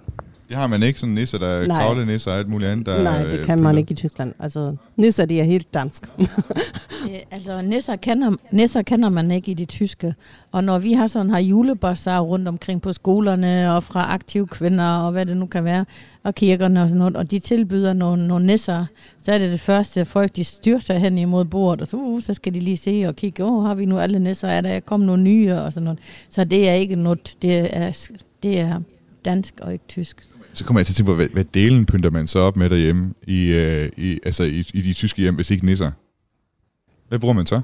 [0.50, 2.86] Det har man ikke, sådan nisser, der er kravle nisser og alt muligt andet.
[2.86, 4.34] Der Nej, det kan man ikke i Tyskland.
[4.40, 6.10] Altså, nisser, det er helt dansk.
[7.12, 10.16] ja, altså, nisser kender, nisser kender man ikke i de tyske.
[10.52, 14.86] Og når vi har sådan her julebasar rundt omkring på skolerne, og fra aktive kvinder,
[14.86, 15.86] og hvad det nu kan være,
[16.24, 18.86] og kirkerne og sådan noget, og de tilbyder nogle, nogle nisser,
[19.24, 22.34] så er det det første, folk de styrter hen imod bordet, og så, uh, så
[22.34, 24.80] skal de lige se og kigge, åh, oh, har vi nu alle nisser, er der
[24.80, 26.00] kommet nogle nye, og sådan noget.
[26.30, 28.12] Så det er ikke noget, det er,
[28.44, 28.82] det er
[29.26, 32.10] dansk og ikke tysk så kommer jeg til at tænke på, hvad, hvad delen pynter
[32.10, 35.52] man så op med derhjemme i, øh, i, altså i, i de tyske hjem, hvis
[35.52, 35.91] ikke nisser?
[37.08, 37.62] Hvad bruger man så?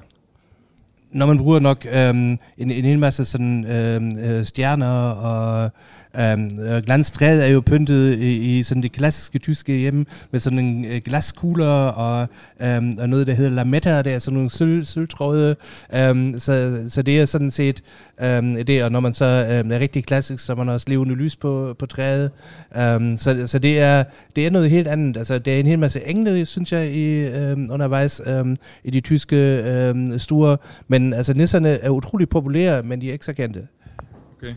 [1.12, 5.72] Når man bruger nok øhm, en, en hel masse sådan, øhm, øh, stjerner og
[6.20, 10.60] øhm, øh, glanstræet er jo pyntet i, i sådan det klassiske tyske hjem med sådan
[10.60, 12.28] en øh, glaskugler og,
[12.62, 15.56] øhm, og noget, der hedder lametta, der er sådan nogle sølv, sølvtråde.
[15.96, 17.84] Øhm, så, så det er sådan set
[18.22, 21.36] øhm, det, og når man så øhm, er rigtig klassisk, så man også levende lys
[21.36, 22.32] på, på træet.
[22.78, 24.04] Øhm, så så det, er,
[24.36, 25.18] det er noget helt andet.
[25.18, 29.02] Altså, der er en hel masse engle, synes jeg, i, øhm, undervejs øhm, i de
[29.02, 30.56] tyske øhm, stuer.
[30.88, 33.68] Men altså, nisserne er utrolig populære, men de er ikke så kendte.
[34.38, 34.54] Okay.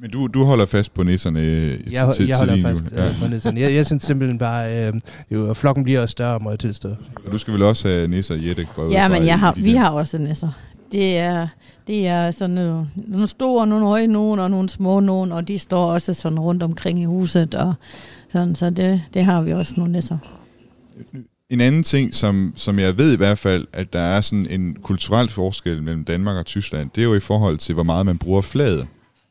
[0.00, 3.14] Men du, du holder fast på nisserne øh, jeg, til, jeg holder til fast ja.
[3.22, 3.60] på nisserne.
[3.60, 4.92] Jeg, jeg synes simpelthen bare, øh,
[5.30, 6.88] jo, flokken bliver større, må jeg tilstå.
[7.26, 8.66] Og du skal vel også have nisser, Jette?
[8.90, 10.48] Ja, men jeg har, vi har også nisser.
[10.92, 11.48] Det er,
[11.86, 15.58] det er sådan nogle, nogle store, nogle høje nogen, og nogle små nogen, og de
[15.58, 17.74] står også sådan rundt omkring i huset, og
[18.32, 20.18] sådan, så det, det har vi også nogle nisser.
[21.50, 24.76] En anden ting, som, som jeg ved i hvert fald, at der er sådan en
[24.82, 28.18] kulturel forskel mellem Danmark og Tyskland, det er jo i forhold til, hvor meget man
[28.18, 28.86] bruger flaget.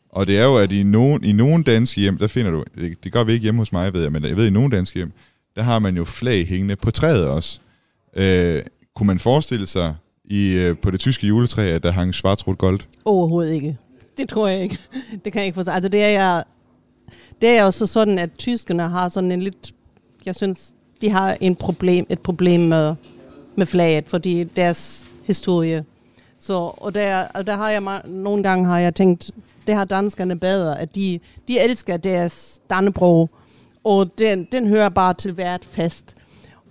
[0.10, 3.04] Og det er jo, at i nogen, i nogen danske hjem, der finder du, det,
[3.04, 5.00] det gør vi ikke hjemme hos mig, ved jeg, men jeg ved, i nogle danske
[5.00, 5.12] hjem,
[5.56, 7.60] der har man jo flag hængende på træet også.
[8.16, 8.62] Øh,
[8.96, 9.96] kunne man forestille sig
[10.26, 12.80] i, øh, på det tyske juletræ, at der hang svartrot gold?
[13.06, 13.78] Overhovedet ikke.
[14.18, 14.78] Det tror jeg ikke.
[15.24, 15.72] Det kan jeg ikke forstå.
[15.72, 16.44] Altså det er jeg,
[17.42, 19.74] det er jo så sådan, at tyskerne har sådan en lidt,
[20.26, 22.96] jeg synes, de har en problem, et problem med,
[23.56, 25.86] med flaget, fordi deres historie.
[26.40, 29.32] Så, og der, og der har jeg nogle gange har jeg tænkt,
[29.68, 33.30] det har danskerne bedre, at de, de elsker deres Dannebrog,
[33.84, 36.16] og den, den hører bare til hvert fest.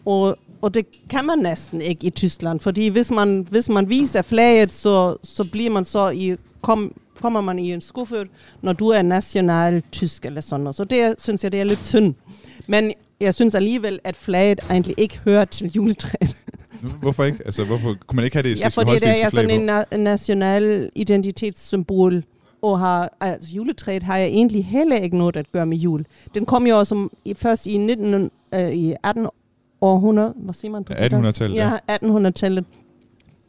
[0.06, 4.22] Og, og det kan man næsten ikke i Tyskland, fordi hvis man, hvis man viser
[4.22, 8.26] flaget, så, så bliver man så i, kom, kommer man i en skuffe,
[8.62, 10.76] når du er national tysk eller sådan noget.
[10.76, 12.14] Så det synes jeg, det er lidt synd.
[12.66, 16.36] Men jeg synes alligevel, at flaget egentlig ikke hører til juletræet.
[17.00, 17.38] Hvorfor ikke?
[17.44, 19.96] Altså, hvorfor kunne man ikke have det i Ja, fordi det er sådan en na-
[19.96, 22.24] national identitetssymbol.
[22.62, 26.04] Og har, altså juletræet har jeg egentlig heller ikke noget at gøre med jul.
[26.34, 29.26] Den kom jo også som, i, først i, 19, øh, i 18
[29.80, 31.12] århundrede, hvad siger man på det?
[31.12, 32.64] 1800-tallet, Ja, 1800-tallet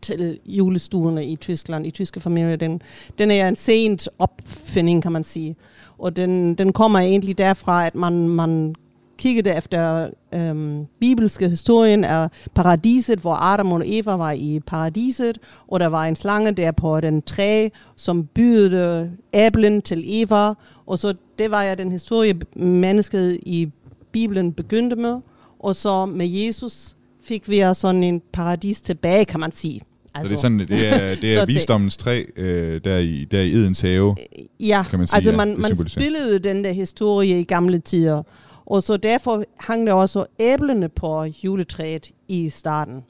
[0.01, 2.55] til julestuerne i Tyskland, i tyske familier.
[2.55, 2.81] Den,
[3.17, 5.55] den er en sent opfinding, kan man sige.
[5.97, 8.75] Og den, den kommer egentlig derfra, at man, man
[9.19, 15.79] kiggede efter øhm, bibelske historien af paradiset, hvor Adam og Eva var i paradiset, og
[15.79, 20.53] der var en slange der på den træ, som bydede æblen til Eva,
[20.87, 23.69] og så det var ja den historie, mennesket i
[24.11, 25.15] Bibelen begyndte med,
[25.59, 29.81] og så med Jesus fik vi sådan en paradis tilbage, kan man sige.
[30.15, 33.41] Altså, så det er, sådan, det er, det er visdommens træ, øh, der, i, der
[33.41, 34.15] i Edens have,
[34.59, 35.15] Ja, kan man sige.
[35.15, 38.23] altså ja, man, man spillede den der historie i gamle tider.
[38.69, 43.03] Og så derfor hang der også æblene på juletræet i starten.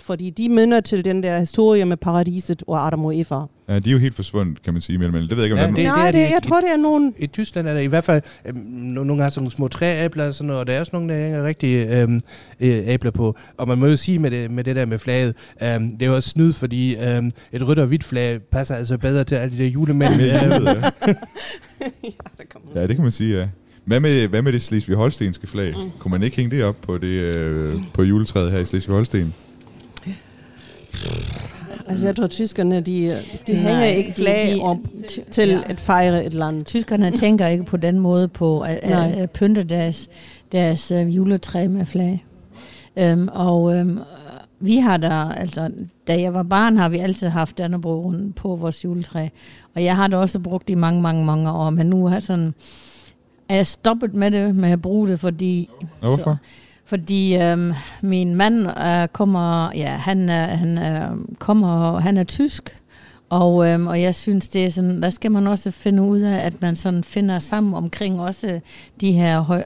[0.00, 3.40] Fordi de minder til den der historie med paradiset og Adam og Eva.
[3.68, 4.98] Ja, de er jo helt forsvundet, kan man sige.
[4.98, 6.70] Men, det ved jeg ikke, om Ja, det- det, Nej, det, de- jeg tror, det
[6.72, 7.14] er nogen...
[7.18, 8.58] I Tyskland er der i hvert fald, no-
[9.04, 11.20] nogle har sådan nogle små trææbler og sådan noget, og der er også nogle, der
[11.20, 12.20] hænger rigtig øhm,
[12.60, 13.36] øh, æbler på.
[13.56, 16.06] Og man må jo sige med det, med det der med flaget, øhm, det er
[16.06, 19.58] jo også snyd, fordi øhm, et rødt og hvidt flag passer altså bedre til alle
[19.58, 20.12] de der julemænd.
[20.14, 20.22] øhm,
[22.74, 23.48] ja, det kan man sige, ja.
[23.88, 25.74] Hvad med, hvad med det Slesvig-Holstenske flag?
[25.76, 25.90] Mm.
[25.98, 29.26] Kunne man ikke hænge det op på, det, øh, på juletræet her i Slesvig-Holsten?
[31.86, 32.82] Altså jeg tror, tyskerne, de,
[33.46, 34.76] de Nej, hænger ikke de- flag de- op
[35.30, 35.60] til ja.
[35.66, 36.64] at fejre et land.
[36.64, 40.08] Tyskerne tænker ikke på den måde på at, at, at pynte deres,
[40.52, 42.24] deres uh, juletræ med flag.
[43.12, 44.00] Um, og um,
[44.60, 45.70] vi har der, altså,
[46.08, 49.28] da jeg var barn, har vi altid haft Dannebrog rundt på vores juletræ.
[49.74, 51.70] Og jeg har det også brugt i mange, mange, mange år.
[51.70, 52.54] Men nu har sådan,
[53.54, 55.70] jeg stoppet med det, med at bruge det, fordi...
[55.80, 56.22] Nå, hvorfor?
[56.30, 56.36] Så,
[56.84, 62.78] fordi øhm, min mand øh, kommer, ja, han, er, han øh, kommer, han er tysk,
[63.30, 66.46] og, øhm, og jeg synes, det er sådan, der skal man også finde ud af,
[66.46, 68.60] at man sådan finder sammen omkring også
[69.00, 69.62] de her høj,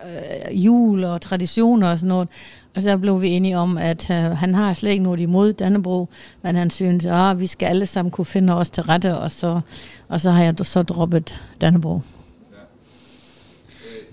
[0.50, 2.28] øh, jul og traditioner og sådan noget.
[2.76, 6.08] Og så blev vi enige om, at øh, han har slet ikke noget imod Dannebro,
[6.42, 9.30] men han synes, at ah, vi skal alle sammen kunne finde os til rette, og
[9.30, 9.60] så,
[10.08, 12.00] og så har jeg så droppet Dannebro.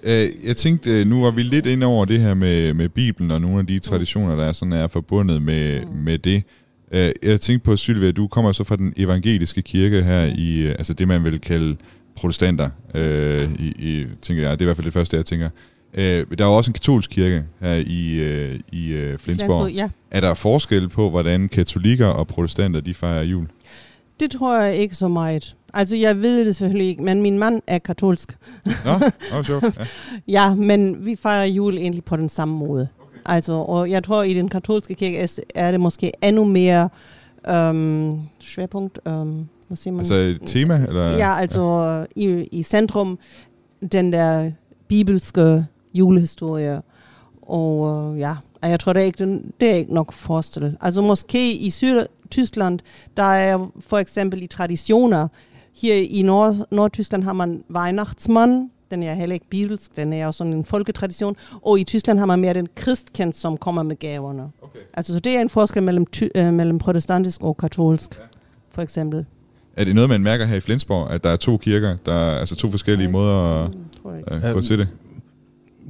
[0.04, 3.32] Øh, jeg tænkte, øh, nu var vi lidt ind over det her med, med Bibelen
[3.32, 6.44] og nogle af de traditioner, der er, sådan er forbundet med, med det.
[6.92, 10.94] Øh, jeg tænkte på, Sylvia, du kommer så fra den evangeliske kirke her i, altså
[10.94, 11.76] det man vil kalde
[12.16, 14.52] protestanter, øh, i, i, tænker jeg.
[14.52, 15.50] Det er i hvert fald det første, jeg tænker.
[15.94, 19.20] Øh, der er jo også en katolsk kirke her i, øh, i øh, Flensborg.
[19.20, 19.90] Flensborg, ja.
[20.12, 23.48] Er der forskel på, hvordan katolikker og protestanter de fejrer jul?
[24.20, 25.56] Det tror jeg ikke så meget.
[25.74, 28.38] Altså, jeg ved det selvfølgelig ikke, men min mand er katolsk.
[28.66, 28.72] Nå,
[29.38, 29.64] oh, sjovt.
[29.64, 29.86] Ja.
[30.28, 32.88] Ja, men vi fejrer jul egentlig på den samme måde.
[33.02, 33.20] Okay.
[33.26, 36.90] Altså, og jeg tror, i den katolske kirke er- det måske endnu mere
[37.50, 40.00] øhm, schwerpunkt, øhm, hvad siger man?
[40.00, 40.86] Altså et tema?
[40.88, 41.18] Eller?
[41.18, 43.20] Ja, altså i, i centrum
[43.92, 44.52] den der
[44.88, 46.82] bibelske julehistorie.
[47.42, 50.78] Og øh, ja, og jeg tror, det er ikke, det er ikke nok forestillet.
[50.82, 52.80] Altså måske i Syd-Tyskland,
[53.18, 55.28] der er for eksempel i traditioner,
[55.76, 60.32] her i Nord Nordtyskland har man Weihnachtsmann, den er heller ikke bibelsk, den er jo
[60.32, 61.36] sådan en folketradition.
[61.62, 64.44] Og i Tyskland har man mere den kristkendt, som kommer med gaverne.
[64.62, 64.80] Okay.
[64.94, 68.20] Altså så det er en forskel mellem, ty, øh, mellem protestantisk og katolsk,
[68.72, 69.26] for eksempel.
[69.76, 72.40] Er det noget, man mærker her i Flensborg, at der er to kirker, der er
[72.40, 73.72] altså to forskellige måder at
[74.02, 74.88] Tror jeg øh, gå til det?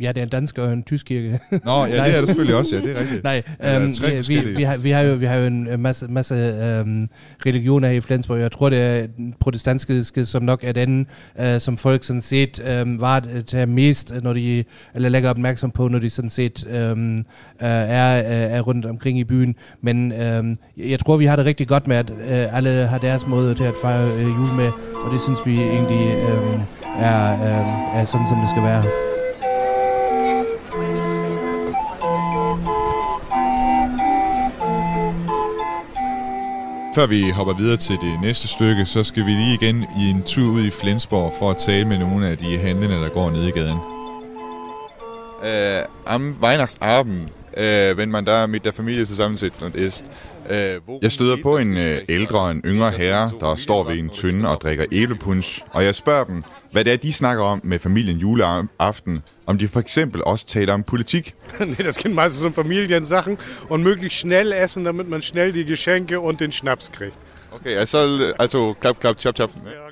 [0.02, 1.40] Ja, det er en dansk og en tysk kirke.
[1.52, 3.24] Nå, ja, det er det selvfølgelig også, ja, det er rigtigt.
[3.24, 3.94] Nej, øhm,
[4.28, 7.10] vi, vi, har, vi, har jo, vi har jo en masse, masse øhm,
[7.46, 8.40] religioner i Flensborg.
[8.40, 9.08] Jeg tror, det er
[9.40, 11.08] protestantiske, som nok er den,
[11.40, 14.64] øh, som folk sådan set øhm, var til mest, når de,
[14.96, 17.24] eller lægger opmærksom på, når de sådan set øhm, øh,
[17.60, 19.56] er, øh, er rundt omkring i byen.
[19.82, 23.28] Men øhm, jeg tror, vi har det rigtig godt med, at øh, alle har deres
[23.28, 24.72] måde til at fejre øh, jul med,
[25.06, 26.62] og det synes vi egentlig øhm,
[27.00, 29.09] er, øh, er sådan, som det skal være.
[36.96, 40.24] Før vi hopper videre til det næste stykke, så skal vi lige igen i en
[40.24, 43.48] tur ud i Flensborg for at tale med nogle af de handlende, der går ned
[43.48, 43.80] i gaden.
[45.44, 50.06] Äh, am Weihnachtsabend, äh, wenn man da mit der Familie zusammensitzt und isst.
[50.50, 54.10] Äh, jeg støder på en øh, ældre og en yngre herre, der står ved en
[54.10, 57.80] tynde og drikker æblepunch, og jeg spørger dem, hvad det er, de snakker om med
[57.80, 61.36] familien juleaften, om de for eksempel også taler om politik.
[61.60, 63.38] nee, das geht meistens um Familiensachen
[63.70, 67.18] und möglichst schnell essen, damit man schnell die Geschenke und den Schnaps kriegt.
[67.52, 69.50] Okay, altså, altså klap, klap, chap, chap.
[69.66, 69.89] Ja,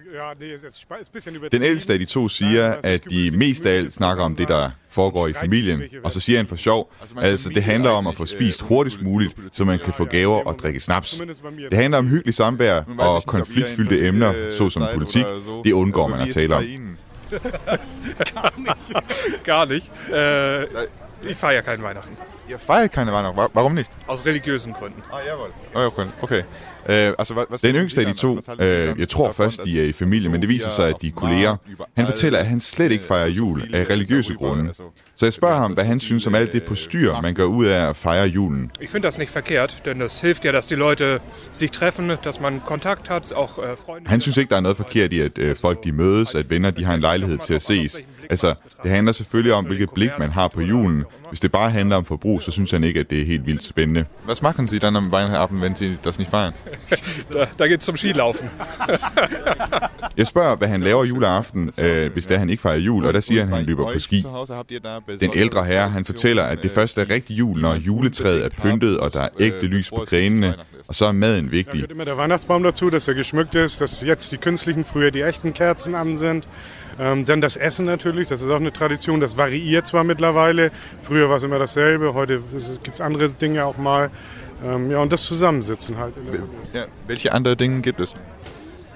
[1.51, 4.69] Den ældste af de to siger, at de mest af alt snakker om det, der
[4.89, 8.25] foregår i familien, og så siger han for sjov, altså det handler om at få
[8.25, 11.21] spist hurtigst muligt, så man kan få gaver og drikke snaps.
[11.69, 15.25] Det handler om hyggelig samvær og konfliktfyldte emner, såsom politik.
[15.63, 16.63] Det undgår man at tale om.
[18.33, 19.43] Gar nicht.
[19.43, 19.91] Gar nicht.
[20.13, 20.63] Äh,
[21.31, 22.17] ich feiere keinen Weihnachten.
[22.49, 23.37] Jeg fejrer keine Weihnachten.
[23.53, 23.91] Warum nicht?
[24.07, 25.03] Aus religiösen Gründen.
[25.11, 26.07] Ah, jawohl.
[26.21, 26.43] Okay.
[26.89, 30.29] Øh, altså, Den yngste af de to, øh, jeg tror først, de er i familie,
[30.29, 31.55] men det viser sig, at de er kolleger.
[31.97, 34.73] Han fortæller, at han slet ikke fejrer jul af religiøse grunde.
[35.15, 37.65] Så jeg spørger ham, hvad han synes om alt det på styr, man gør ud
[37.65, 38.71] af at fejre julen.
[38.81, 41.19] Ich finde das nicht verkehrt, denn das hilft ja, dass die Leute
[41.51, 44.09] sich treffen, dass man Kontakt hat, auch äh, Freunde.
[44.09, 46.71] Han synes ikke, der er noget forkert i, at øh, folk de mødes, at venner
[46.71, 48.01] de har en lejlighed til at ses.
[48.29, 51.03] Altså, det handler selvfølgelig om, hvilket blik man har på julen.
[51.29, 53.63] Hvis det bare handler om forbrug, så synes han ikke, at det er helt vildt
[53.63, 54.05] spændende.
[54.25, 56.53] Hvad machen Sie dann am Weihnachtsabend, wenn Sie das nicht feiern?
[57.33, 58.49] Da, da geht's zum Skilaufen.
[60.17, 63.13] Jeg spørger, hvad han laver juleaften, øh, hvis det er, han ikke fejrer jul, og
[63.13, 64.25] der siger han, at han løber på ski.
[65.19, 68.97] Den ældre herre, han fortæller, at det først er rigtig jul, når juletræet er pyntet,
[68.97, 70.55] og der er ægte lys på grenene,
[70.87, 71.73] og så er maden vigtig.
[71.73, 75.21] gehört immer der Weihnachtsbaum dazu, dass er geschmückt ist, dass jetzt die künstlichen, früher die
[75.21, 76.47] echten Kerzen an sind.
[76.99, 80.71] Ähm, dann das Essen natürlich, das ist auch eine Tradition, das variiert zwar mittlerweile.
[81.03, 82.41] Früher war es immer dasselbe, heute
[82.83, 84.09] gibt es andere Dinge auch mal.
[84.65, 86.15] Ähm, ja, und das Zusammensitzen halt.
[86.17, 86.57] in der Familie.
[86.73, 88.15] Ja, welche andere Dinge gibt es?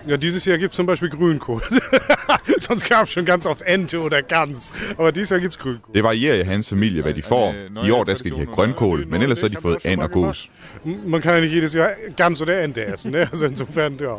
[0.08, 1.62] Ja, dieses Jahr gibt es zum Beispiel Grünkohl.
[2.60, 4.72] Sonst gab es schon ganz oft Ente oder Gans.
[4.98, 5.94] Aber dieses Jahr gibt es Grünkohl.
[5.94, 7.54] Det varierer i hans familie, hvad de får.
[7.84, 10.50] I år, der skal de have grønkål, men ellers har de fået and og gås.
[10.84, 13.12] Man kann ja nicht jedes Jahr Gans oder Ente essen.
[13.12, 13.20] Ne?
[13.32, 14.16] Also insofern, ja.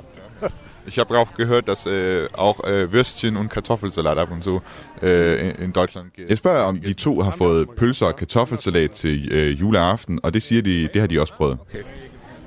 [0.86, 4.62] Ich habe auch gehört, dass äh, auch äh, Würstchen und Kartoffelsalat ab und zu
[5.02, 6.12] äh, in, in Deutschland.
[6.28, 10.42] Jeg spørger, om de to har fået pølser og kartoffelsalat til øh, juleaften, og det
[10.42, 11.58] siger de, det har de også prøvet.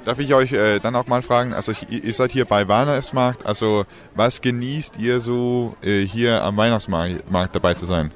[0.05, 3.43] Darf ich euch äh, dann auch mal fragen, also ihr ihr seid hier bei Weihnachtsmarkt,
[3.43, 8.11] also was genießt ihr so äh, hier am Weihnachtsmarkt dabei zu sein?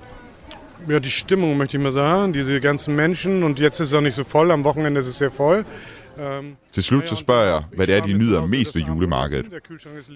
[0.88, 4.02] Ja, die Stimmung möchte ich mal sagen, diese ganzen Menschen und jetzt ist es auch
[4.02, 5.66] nicht so voll, am Wochenende ist es sehr voll.
[6.20, 9.46] Øhm, Til slut så spørger jeg, hvad det er, de nyder mest ved julemarkedet.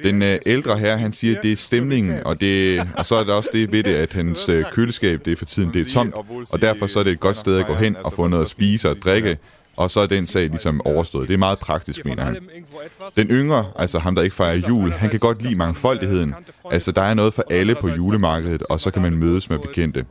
[0.04, 3.24] Den øh, ældre herre, han siger, at det er stemningen, og, det, og så er
[3.24, 5.90] der også det ved det, at hans øh, køleskab, det er for tiden, det er
[5.94, 6.16] tomt,
[6.52, 8.50] og derfor så er det et godt sted at gå hen og få noget at
[8.50, 9.38] spise og drikke,
[9.76, 11.28] og så er den sag ligesom overstået.
[11.28, 12.38] Det er meget praktisk, mener han.
[13.16, 16.34] Den yngre, altså ham, der ikke fejrer jul, han kan godt lide mangfoldigheden.
[16.72, 20.06] Altså, der er noget for alle på julemarkedet, og så kan man mødes med bekendte.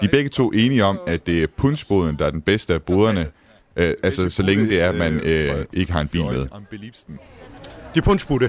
[0.00, 2.82] De er begge to enige om, at det er punchboden, der er den bedste af
[2.82, 3.26] boderne,
[3.76, 6.46] øh, altså så længe det er, at man øh, ikke har en bil med.
[7.94, 8.48] Die Punschbude.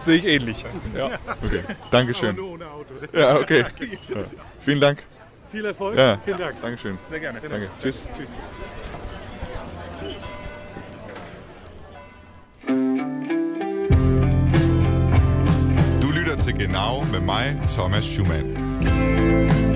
[0.00, 0.66] Sehe ich ähnlich.
[0.96, 1.06] Ja.
[1.44, 1.62] Okay,
[1.92, 2.36] Dankeschön.
[3.14, 3.64] Ja, okay.
[4.08, 4.20] Ja.
[4.60, 5.04] Vielen Dank.
[5.52, 5.98] Viel Erfolg.
[5.98, 6.62] Ja, Vielen Dank.
[6.62, 6.98] Dankeschön.
[7.08, 7.38] Sehr gerne.
[7.50, 7.68] Danke.
[7.82, 8.06] Tschüss.
[8.16, 8.28] Tschüss.
[16.02, 19.67] Du lytter til Genau med mig, Thomas Schumann.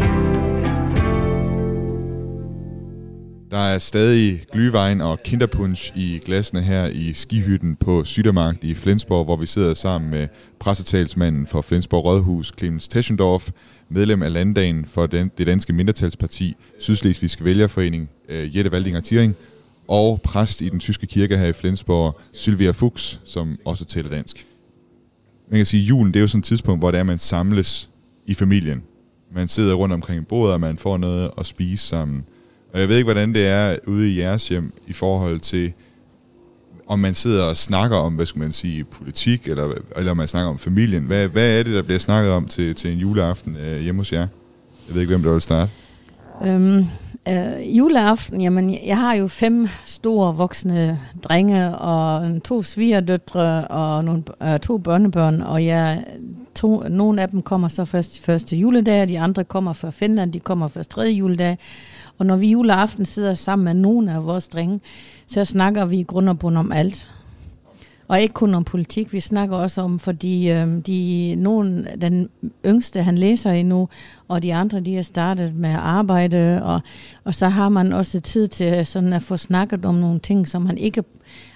[3.52, 9.24] Der er stadig glyvejen og kinderpunch i glasene her i skihytten på Sydermarkt i Flensborg,
[9.24, 10.28] hvor vi sidder sammen med
[10.58, 13.50] pressetalsmanden for Flensborg Rådhus, Clemens Teschendorf,
[13.88, 19.34] medlem af landdagen for den, det danske mindretalsparti, Sydslesvigske Vælgerforening, øh, Jette Valdinger Thiering,
[19.88, 24.46] og præst i den tyske kirke her i Flensborg, Sylvia Fuchs, som også taler dansk.
[25.50, 27.18] Man kan sige, at julen det er jo sådan et tidspunkt, hvor det er, man
[27.18, 27.90] samles
[28.26, 28.82] i familien.
[29.34, 32.24] Man sidder rundt omkring bordet, og man får noget at spise sammen.
[32.72, 35.72] Og jeg ved ikke, hvordan det er ude i jeres hjem i forhold til,
[36.86, 40.28] om man sidder og snakker om, hvad skal man sige, politik, eller, eller om man
[40.28, 41.02] snakker om familien.
[41.02, 44.12] Hvad, hvad er det, der bliver snakket om til, til en juleaften øh, hjemme hos
[44.12, 44.26] jer?
[44.86, 45.72] Jeg ved ikke, hvem der vil starte.
[46.44, 46.86] Øhm,
[47.28, 54.22] øh, juleaften, jamen, jeg har jo fem store voksne drenge, og to svigerdøtre, og nogle,
[54.42, 56.04] øh, to børnebørn, og jeg,
[56.54, 60.32] to, nogle af dem kommer så først første juledag, og de andre kommer fra Finland,
[60.32, 61.58] de kommer først tredje juledag.
[62.18, 64.80] Og når vi juleaften sidder sammen med nogle af vores drenge,
[65.26, 67.08] så snakker vi i grund og bund om alt.
[68.12, 72.28] Og ikke kun om politik, vi snakker også om, fordi øh, de, nogen, den
[72.66, 73.88] yngste, han læser endnu,
[74.28, 76.80] og de andre, de har startet med at arbejde, og,
[77.24, 80.62] og så har man også tid til sådan at få snakket om nogle ting, som
[80.62, 81.02] man ikke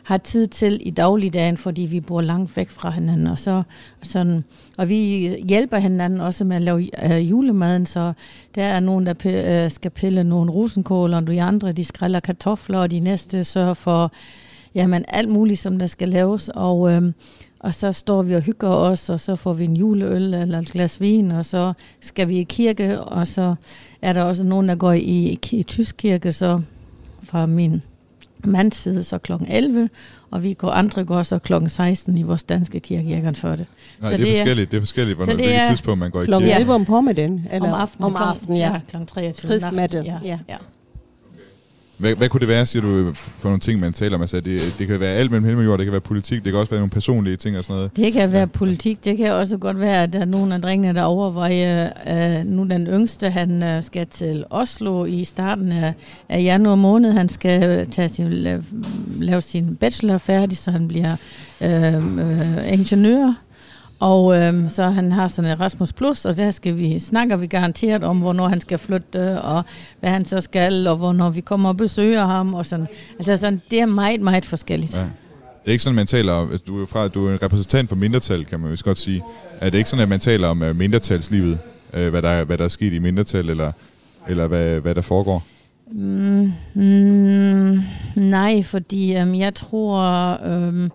[0.02, 3.26] har tid til i dagligdagen, fordi vi bor langt væk fra hinanden.
[3.26, 3.62] Og, så,
[4.02, 4.44] sådan,
[4.78, 4.96] og vi
[5.48, 8.12] hjælper hinanden også med at lave øh, julemaden, så
[8.54, 12.20] der er nogen, der p- øh, skal pille nogle rosenkål, og de andre, de skræller
[12.20, 14.12] kartofler, og de næste sørger for
[14.77, 16.49] jamen, alt muligt, som der skal laves.
[16.49, 17.14] Og, øhm,
[17.61, 20.72] og så står vi og hygger os, og så får vi en juleøl eller et
[20.72, 23.55] glas vin, og så skal vi i kirke, og så
[24.03, 26.61] er der også nogen, der går i, i, i tysk kirke, så
[27.22, 27.83] fra min
[28.45, 29.33] mands side så kl.
[29.49, 29.89] 11,
[30.31, 31.53] og vi går andre går så kl.
[31.66, 33.66] 16 i vores danske kirke, jeg kan for det.
[34.01, 34.70] Nej, så det, er forskelligt.
[34.70, 36.31] Det er forskelligt, hvornår, det er tidspunkt, man går i kirke.
[36.31, 37.47] Klokken 11 om formiddagen?
[37.51, 38.05] Eller om aftenen.
[38.05, 38.72] Om aftenen, ja.
[38.72, 38.99] ja.
[38.99, 39.05] kl.
[39.07, 39.51] 23.
[39.51, 40.18] Kristmatte, ja.
[40.24, 40.39] ja.
[40.49, 40.57] ja.
[41.99, 44.20] Hvad, hvad kunne det være, siger du, for nogle ting, man taler om?
[44.20, 46.53] Altså, det, det kan være alt mellem himmel og jord, det kan være politik, det
[46.53, 47.97] kan også være nogle personlige ting og sådan noget.
[47.97, 50.94] Det kan være politik, det kan også godt være, at der er nogle af drengene,
[50.94, 51.90] der overvejer,
[52.40, 55.94] øh, nu den yngste, han øh, skal til Oslo i starten af,
[56.28, 58.64] af januar måned, han skal tage sin, lave,
[59.20, 61.16] lave sin bachelor færdig, så han bliver
[61.61, 63.45] øh, øh, ingeniør.
[64.01, 67.47] Og øhm, så han har sådan en Erasmus Plus, og der skal vi, snakker vi
[67.47, 69.64] garanteret om, hvornår han skal flytte, og
[70.01, 72.55] hvad han så skal, og hvornår vi kommer og besøger ham.
[72.55, 72.86] Og sådan.
[73.18, 74.97] Altså sådan, det er meget, meget forskelligt.
[74.97, 75.01] Ja.
[75.01, 77.88] Det er ikke sådan, man taler om, altså, du er, fra, du er en repræsentant
[77.88, 79.22] for mindretal, kan man vist godt sige.
[79.61, 81.59] Er det ikke sådan, at man taler om uh, mindretalslivet,
[81.94, 83.72] uh, hvad, der, hvad der er sket i mindretal, eller,
[84.28, 85.42] eller hvad, hvad der foregår?
[85.92, 87.82] Mm, mm,
[88.16, 89.99] nej, fordi øhm, jeg tror,
[90.47, 90.90] øhm,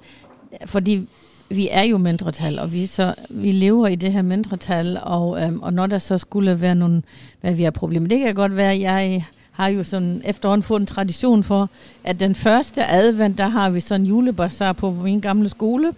[0.66, 1.08] fordi
[1.56, 5.60] vi er jo mindretal, og vi, så, vi lever i det her mindretal, og, øhm,
[5.60, 7.04] og når der så skulle være nogle,
[7.42, 10.80] hvad vi har problemer, det kan godt være, at jeg har jo sådan efterhånden fået
[10.80, 11.70] en tradition for,
[12.04, 15.94] at den første advent, der har vi sådan en julebasar på min gamle skole,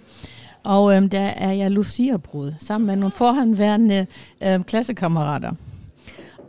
[0.64, 4.08] og øhm, der er jeg Lucia-brud, sammen med nogle forhåndværende
[4.42, 5.52] øhm, klassekammerater.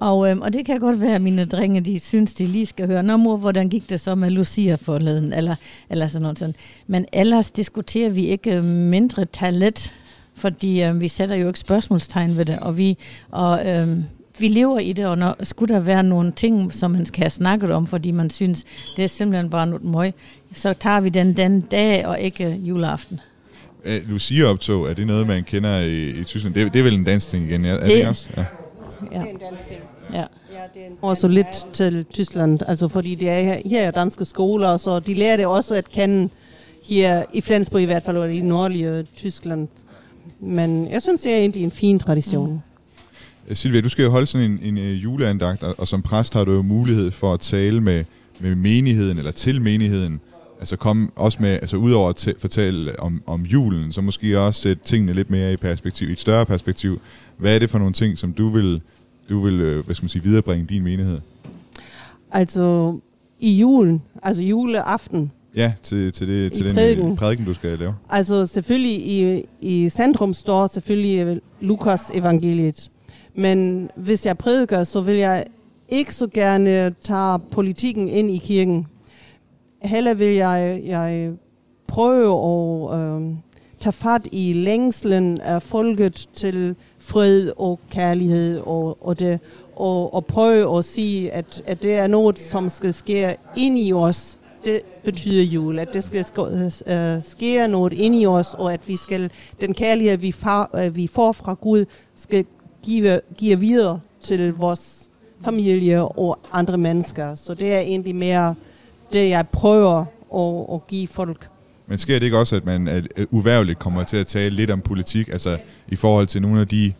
[0.04, 2.86] Og, øhm, og det kan godt være, at mine drenge, de synes, de lige skal
[2.86, 5.54] høre, Nå mor, hvordan gik det så med Lucia forleden, eller,
[5.90, 6.54] eller sådan noget sådan.
[6.86, 9.94] Men ellers diskuterer vi ikke mindre tallet,
[10.34, 12.98] fordi øhm, vi sætter jo ikke spørgsmålstegn ved det, og vi,
[13.30, 14.04] og, øhm,
[14.38, 17.30] vi lever i det, og når, skulle der være nogle ting, som man skal have
[17.30, 18.64] snakket om, fordi man synes,
[18.96, 20.12] det er simpelthen bare noget møg,
[20.54, 23.20] så tager vi den den dag, og ikke juleaften.
[23.84, 26.54] Uh, Lucia-optog, er det noget, man kender i, i Tyskland?
[26.54, 28.28] Det, det er vel en dansk ting igen, er det, det også?
[28.36, 28.44] Ja.
[29.12, 29.18] Ja.
[29.18, 29.80] Det er en dansk ting.
[30.12, 30.24] Ja.
[31.02, 35.36] Også lidt til Tyskland, altså fordi det er her er danske skoler, så de lærer
[35.36, 36.28] det også at kende
[36.84, 39.68] her i Flensborg i hvert fald, og i nordlige Tyskland.
[40.40, 42.60] Men jeg synes, det er egentlig en fin tradition.
[43.48, 43.54] Mm.
[43.54, 46.44] Silvia, du skal jo holde sådan en, en, en juleandagt, og, og som præst har
[46.44, 48.04] du jo mulighed for at tale med,
[48.40, 50.20] med menigheden, eller til menigheden,
[50.58, 54.84] altså komme også med, altså udover at fortælle om, om julen, så måske også sætte
[54.84, 57.00] tingene lidt mere i perspektiv, i et større perspektiv.
[57.36, 58.80] Hvad er det for nogle ting, som du vil,
[59.28, 61.20] du vil hvad skal man sige, viderebringe din menighed?
[62.32, 62.96] Altså
[63.40, 65.32] i julen, altså juleaften.
[65.56, 67.16] Ja, til, til, det, til den prædiken.
[67.16, 67.94] prædiken, du skal lave.
[68.10, 72.90] Altså selvfølgelig i, i centrum står selvfølgelig Lukas evangeliet.
[73.34, 75.44] Men hvis jeg prædiker, så vil jeg
[75.88, 78.86] ikke så gerne tage politikken ind i kirken.
[79.82, 81.32] Heller vil jeg, jeg
[81.86, 82.34] prøve
[82.92, 83.22] at øh,
[83.78, 89.40] tage fat i længslen af folket til fred og kærlighed og, og, det,
[89.76, 93.92] og, og prøve at sige, at, at det er noget, som skal ske ind i
[93.92, 94.38] os.
[94.64, 96.26] Det betyder jul, at det skal
[96.86, 99.30] øh, ske noget ind i os, og at vi skal,
[99.60, 101.84] den kærlighed, vi, far, øh, vi får fra Gud,
[102.16, 102.44] skal
[102.82, 105.08] give, give videre til vores
[105.44, 107.34] familie og andre mennesker.
[107.34, 108.54] Så det er egentlig mere
[109.12, 111.48] det, jeg prøver at, at give folk.
[111.86, 114.80] Men sker det ikke også, at man at uværligt kommer til at tale lidt om
[114.80, 115.58] politik, altså
[115.88, 116.92] i forhold til nogle af de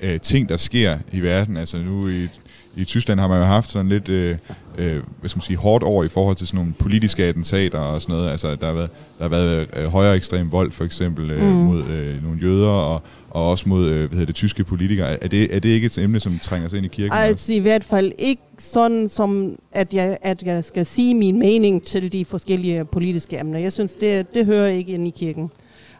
[0.00, 1.56] øh, ting, der sker i verden?
[1.56, 2.28] Altså nu i,
[2.76, 4.36] i Tyskland har man jo haft sådan lidt, øh,
[4.78, 8.02] øh, hvad skal man sige, hårdt over i forhold til sådan nogle politiske attentater og
[8.02, 8.30] sådan noget.
[8.30, 11.48] Altså der har været, der har været øh, højere ekstrem vold for eksempel øh, mm.
[11.48, 15.22] mod øh, nogle jøder og, og også mod øh, hvad hedder det, tyske politikere.
[15.24, 17.12] Er det, er det ikke et emne, som trænger sig ind i kirken?
[17.12, 21.86] Altså i hvert fald ikke sådan, som at jeg, at jeg skal sige min mening
[21.86, 23.58] til de forskellige politiske emner.
[23.58, 25.50] Jeg synes, det, det hører ikke ind i kirken.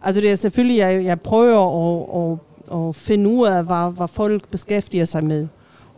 [0.02, 2.38] Altså det er selvfølgelig, jeg, jeg prøver at,
[2.72, 5.48] at, at finde ud af, hvad, hvad folk beskæftiger sig med.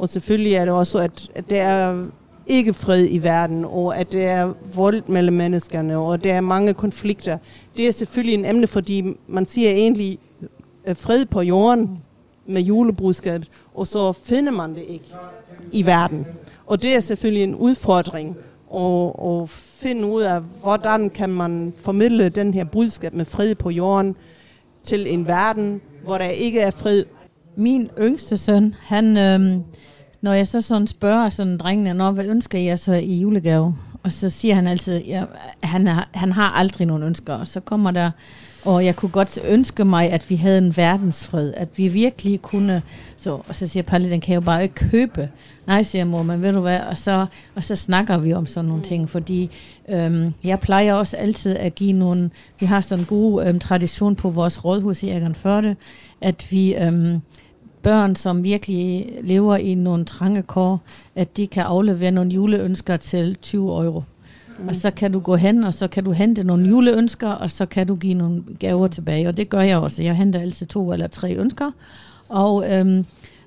[0.03, 2.05] Og selvfølgelig er det også, at, at der er
[2.47, 6.75] ikke fred i verden, og at der er vold mellem menneskerne, og der er mange
[6.75, 7.39] konflikter.
[7.77, 10.19] Det er selvfølgelig en emne, fordi man siger egentlig
[10.87, 12.03] øh, fred på jorden
[12.47, 15.15] med julebudskabet, og så finder man det ikke
[15.73, 16.27] i verden.
[16.67, 18.37] Og det er selvfølgelig en udfordring
[18.75, 23.71] at, at finde ud af, hvordan kan man formidle den her budskab med fred på
[23.71, 24.17] jorden
[24.85, 27.05] til en verden, hvor der ikke er fred.
[27.57, 29.63] Min yngste søn, han, øh,
[30.23, 33.75] når jeg så sådan spørger sådan drengene, Nå, hvad ønsker jeg så i julegave?
[34.03, 35.25] Og så siger han altid, ja,
[35.63, 37.35] han, har, han har aldrig nogen ønsker.
[37.35, 38.11] Og så kommer der,
[38.65, 42.83] og jeg kunne godt ønske mig, at vi havde en verdensfred, at vi virkelig kunne,
[43.17, 45.29] så, og så siger Palle, den kan jeg jo bare ikke købe.
[45.67, 48.69] Nej, siger mor, men ved du hvad, og så, og så snakker vi om sådan
[48.69, 49.51] nogle ting, fordi
[49.89, 54.17] øhm, jeg plejer også altid at give nogle, vi har sådan en god øhm, tradition
[54.17, 55.77] på vores rådhus i Egernsførde,
[56.21, 57.21] at vi øhm,
[57.83, 60.81] børn, som virkelig lever i nogle trange kår,
[61.15, 64.03] at de kan aflevere nogle juleønsker til 20 euro.
[64.59, 64.69] Mm.
[64.69, 67.67] Og så kan du gå hen, og så kan du hente nogle juleønsker, og så
[67.67, 69.29] kan du give nogle gaver tilbage.
[69.29, 70.03] Og det gør jeg også.
[70.03, 71.71] Jeg henter altid to eller tre ønsker.
[72.29, 73.05] Og, øhm,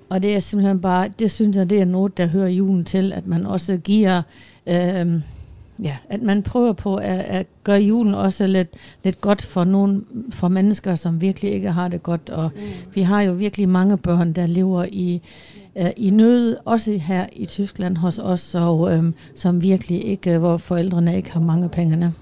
[0.09, 3.13] og det er simpelthen bare, det synes jeg, det er noget, der hører julen til,
[3.13, 4.21] at man også giver,
[4.67, 5.21] øhm,
[5.83, 8.69] ja, at man prøver på at, at gøre julen også lidt,
[9.03, 10.01] lidt godt for nogle,
[10.31, 12.29] for mennesker, som virkelig ikke har det godt.
[12.29, 12.61] Og mm.
[12.93, 15.21] vi har jo virkelig mange børn, der lever i,
[15.77, 20.57] øh, i nød, også her i Tyskland hos os, og, øhm, som virkelig ikke, hvor
[20.57, 22.13] forældrene ikke har mange penge.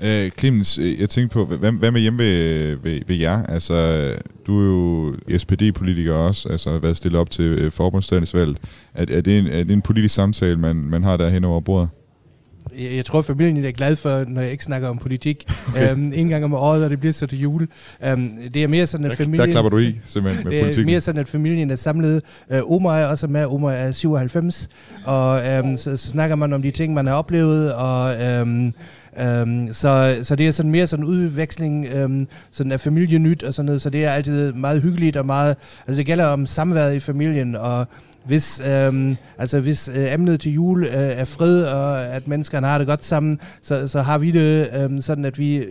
[0.00, 3.46] Øh, Clemens, øh, jeg tænkte på, hvad, hvad med hjemme ved, ved, ved jer?
[3.46, 4.08] Altså,
[4.46, 8.56] du er jo SPD-politiker også, altså har været stillet op til øh, forbundsdagsvalget.
[8.94, 11.60] Er, er, det en, er det en politisk samtale, man, man har der hen over
[11.60, 11.88] bordet?
[12.78, 15.44] Jeg, jeg tror, familien er glad for, når jeg ikke snakker om politik.
[15.68, 15.92] Okay.
[15.92, 17.68] Um, en gang om året, og det bliver så til jul.
[18.12, 19.46] Um, det er mere sådan, at familien...
[19.46, 20.88] Der klapper du i, simpelthen, med det politikken.
[20.88, 22.22] er mere sådan, at familien er samlet.
[22.50, 23.44] Uh, Omar er også med.
[23.44, 24.68] Omar er 97.
[25.04, 28.14] Og um, så, så snakker man om de ting, man har oplevet, og...
[28.42, 28.74] Um,
[29.42, 33.66] Um, så, så det er sådan mere sådan udveksling um, sådan af familienyt og sådan
[33.66, 35.56] noget, så det er altid meget hyggeligt og meget,
[35.86, 37.86] altså det gælder om samværet i familien, og
[38.24, 42.78] hvis, øhm, altså hvis øh, emnet til jul øh, er fred, og at menneskerne har
[42.78, 45.64] det godt sammen, så, så har vi det øhm, sådan, at vi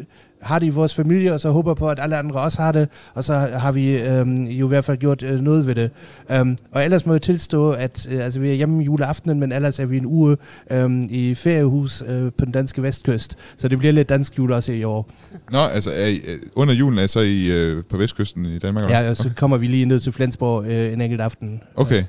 [0.44, 2.90] har det i vores familie, og så håber på, at alle andre også har det,
[3.14, 5.92] og så har vi øhm, jo i hvert fald gjort øh, noget ved det.
[6.40, 9.80] Um, og ellers må jeg tilstå, at øh, altså, vi er hjemme juleaftenen, men ellers
[9.80, 10.38] er vi en uge
[10.72, 14.72] øhm, i feriehus øh, på den danske vestkyst, så det bliver lidt dansk jul også
[14.72, 15.10] i år.
[15.52, 18.60] Nå, altså er I, øh, under julen er I så I, øh, på vestkysten i
[18.60, 18.90] Danmark?
[18.90, 21.62] Ja, og så kommer vi lige ned til Flensborg øh, en enkelt aften.
[21.76, 22.04] Okay.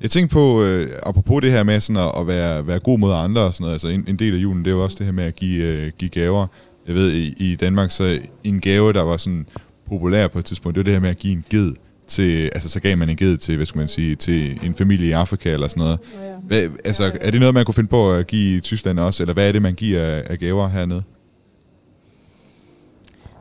[0.00, 3.12] Jeg tænkte på, øh, apropos det her med sådan at, at være, være god mod
[3.12, 5.06] andre og sådan noget, altså en, en del af julen, det er jo også det
[5.06, 6.46] her med at give, øh, give gaver.
[6.86, 9.46] Jeg ved, i, i Danmark, så en gave, der var sådan
[9.88, 11.72] populær på et tidspunkt, det var det her med at give en ged
[12.06, 15.08] til, altså så gav man en ged til, hvad skal man sige, til en familie
[15.08, 15.98] i Afrika eller sådan noget.
[16.42, 19.34] Hvad, altså, er det noget, man kunne finde på at give i Tyskland også, eller
[19.34, 21.02] hvad er det, man giver af, af gaver hernede?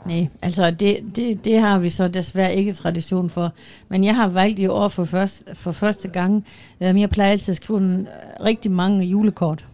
[0.05, 3.53] Nej, altså det, det, det har vi så desværre ikke tradition for.
[3.89, 6.45] Men jeg har valgt i år for, først, for første gang,
[6.81, 9.65] øh, jeg plejer altid at skrive en, øh, rigtig mange julekort.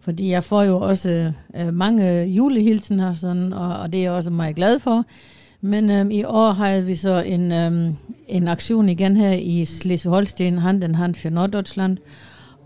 [0.00, 4.30] Fordi jeg får jo også øh, mange julehilsener, sådan, og, og det er jeg også
[4.30, 5.04] meget glad for.
[5.60, 7.94] Men øh, i år har vi så en, øh,
[8.28, 11.98] en aktion igen her i Slesvig-Holsten, Handen Hand for Norddeutschland.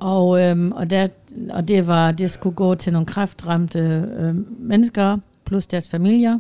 [0.01, 1.07] Og, øh, og, der,
[1.51, 3.79] og det, var, det skulle gå til nogle kræftramte
[4.19, 4.35] øh,
[4.69, 6.39] mennesker, plus deres familier.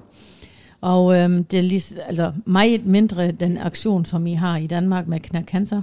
[0.82, 5.08] Og øhm, det er lige, altså meget mindre den aktion, som I har i Danmark
[5.08, 5.82] med knæk cancer.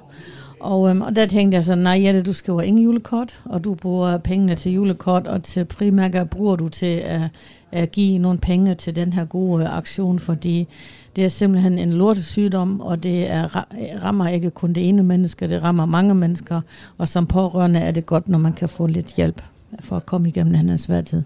[0.60, 3.76] Og, øhm, og der tænkte jeg så, nej Jette, du skriver ingen julekort, og du
[3.76, 7.22] bruger pengene til julekort, og til primærker bruger du til at,
[7.72, 10.68] at give nogle penge til den her gode øh, aktion, fordi
[11.16, 13.66] det er simpelthen en lortesygdom, og det er,
[14.04, 16.62] rammer ikke kun det ene menneske, det rammer mange mennesker,
[16.98, 19.42] og som pårørende er det godt, når man kan få lidt hjælp
[19.80, 21.24] for at komme igennem den her svær tid.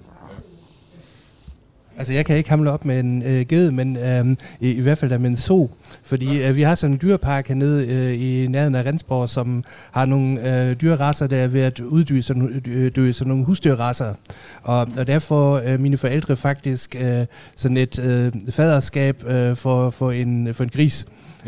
[1.97, 4.25] Altså, jeg kan ikke hamle op med en øh, ged, men øh,
[4.59, 5.71] i, i hvert fald der med en so.
[6.05, 10.05] Fordi øh, vi har sådan en dyrepark hernede øh, i nærheden af Rensborg, som har
[10.05, 12.61] nogle øh, dyrerasser, der er ved at uddø sådan,
[12.97, 14.13] øh, sådan nogle husdyrrasser.
[14.63, 17.25] Og, og derfor øh, mine forældre faktisk øh,
[17.55, 21.05] sådan et øh, faderskab øh, for, for, en, for en gris.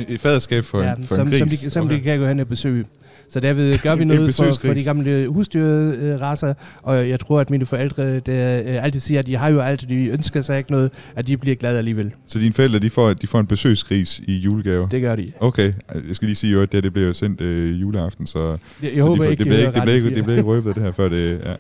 [0.07, 1.39] Et faderskab for, ja, en, for som, en gris?
[1.39, 1.95] Som de, som okay.
[1.95, 2.85] de kan gå hen og besøge.
[3.29, 7.65] Så derved gør vi noget for, for de gamle husdyrraser, og jeg tror, at mine
[7.65, 10.91] forældre der, øh, altid siger, at de har jo alt, de ønsker sig ikke noget,
[11.15, 12.11] at de bliver glade alligevel.
[12.27, 14.87] Så dine forældre, de får, de får en besøgsgris i julegave?
[14.91, 15.31] Det gør de.
[15.39, 15.73] Okay,
[16.07, 18.99] jeg skal lige sige at det, det bliver jo sendt øh, juleaften, så, jeg, jeg
[18.99, 20.75] så håber de får, ikke, det bliver ikke, det bliver ikke, det bliver ikke røbet
[20.75, 21.53] det her før det, ja.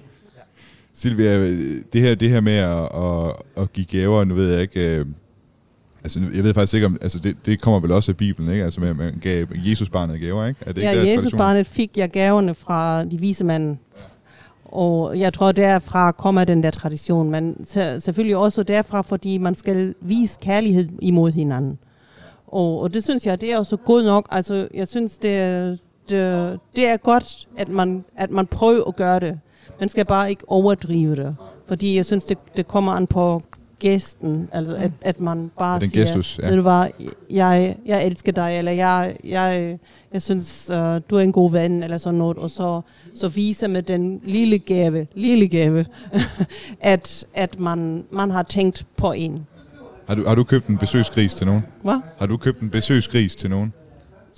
[0.93, 1.47] Silvia,
[1.93, 5.05] det her, det her med at, at, at give gaver, nu ved jeg ikke, øh,
[6.05, 6.97] Altså, jeg ved faktisk ikke om...
[7.01, 8.63] Altså, det, det kommer vel også af Bibelen, ikke?
[8.63, 10.59] Altså, man, man gav Jesus barnet gaver, ikke?
[10.65, 13.77] Er det ikke Ja, Jesus barnet fik jeg gaverne fra de vise mænd.
[14.65, 17.31] Og jeg tror, derfra kommer den der tradition.
[17.31, 21.77] Men se- selvfølgelig også derfra, fordi man skal vise kærlighed imod hinanden.
[22.47, 24.27] Og, og det synes jeg, det er også godt nok.
[24.31, 25.77] Altså, jeg synes, det er,
[26.09, 29.39] det, det er godt, at man, at man prøver at gøre det.
[29.79, 31.35] Man skal bare ikke overdrive det.
[31.67, 33.41] Fordi jeg synes, det, det kommer an på
[33.85, 34.49] gæsten.
[34.51, 36.47] Altså, at, at man bare den siger, gestus, ja.
[36.47, 36.87] ved du hvad,
[37.29, 39.77] jeg, jeg elsker dig, eller jeg, jeg,
[40.13, 40.77] jeg synes, uh,
[41.09, 42.37] du er en god ven, eller sådan noget.
[42.37, 42.81] Og så,
[43.15, 45.85] så viser med den lille gave, lille gave,
[46.93, 49.47] at, at man, man har tænkt på en.
[50.07, 51.63] Har du, har du købt en besøgsgris til nogen?
[51.83, 51.99] Hvad?
[52.17, 53.73] Har du købt en besøgsgris til nogen?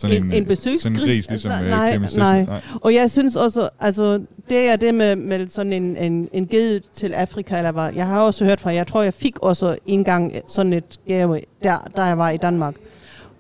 [0.04, 0.82] En, en besøgsgris?
[0.82, 2.36] Sådan en gris, ligesom altså, øh, nej, Clemens nej.
[2.38, 2.58] Nielsen?
[2.82, 6.82] Og jeg synes også, altså det er det med, med sådan en, en, en ged
[6.93, 7.93] til Afrika, eller hvad.
[7.95, 11.41] Jeg har også hørt fra, jeg tror jeg fik også en gang sådan et gave,
[11.64, 12.76] der, der jeg var i Danmark.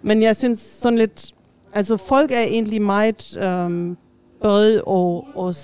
[0.01, 1.31] Men jeg synes sådan lidt,
[1.73, 3.97] altså folk er egentlig meget øhm,
[4.41, 5.55] både og, og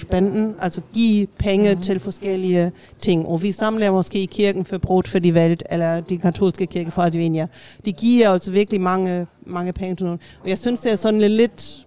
[0.00, 1.80] spenden, altså give penge mm.
[1.80, 3.26] til forskellige ting.
[3.26, 6.90] Og vi samler måske i kirken for Brot for de Welt, eller de katolske kirke
[6.90, 7.46] for Advenia.
[7.84, 10.20] De giver altså virkelig mange, mange penge til nogen.
[10.42, 11.84] Og jeg synes, det er sådan lidt,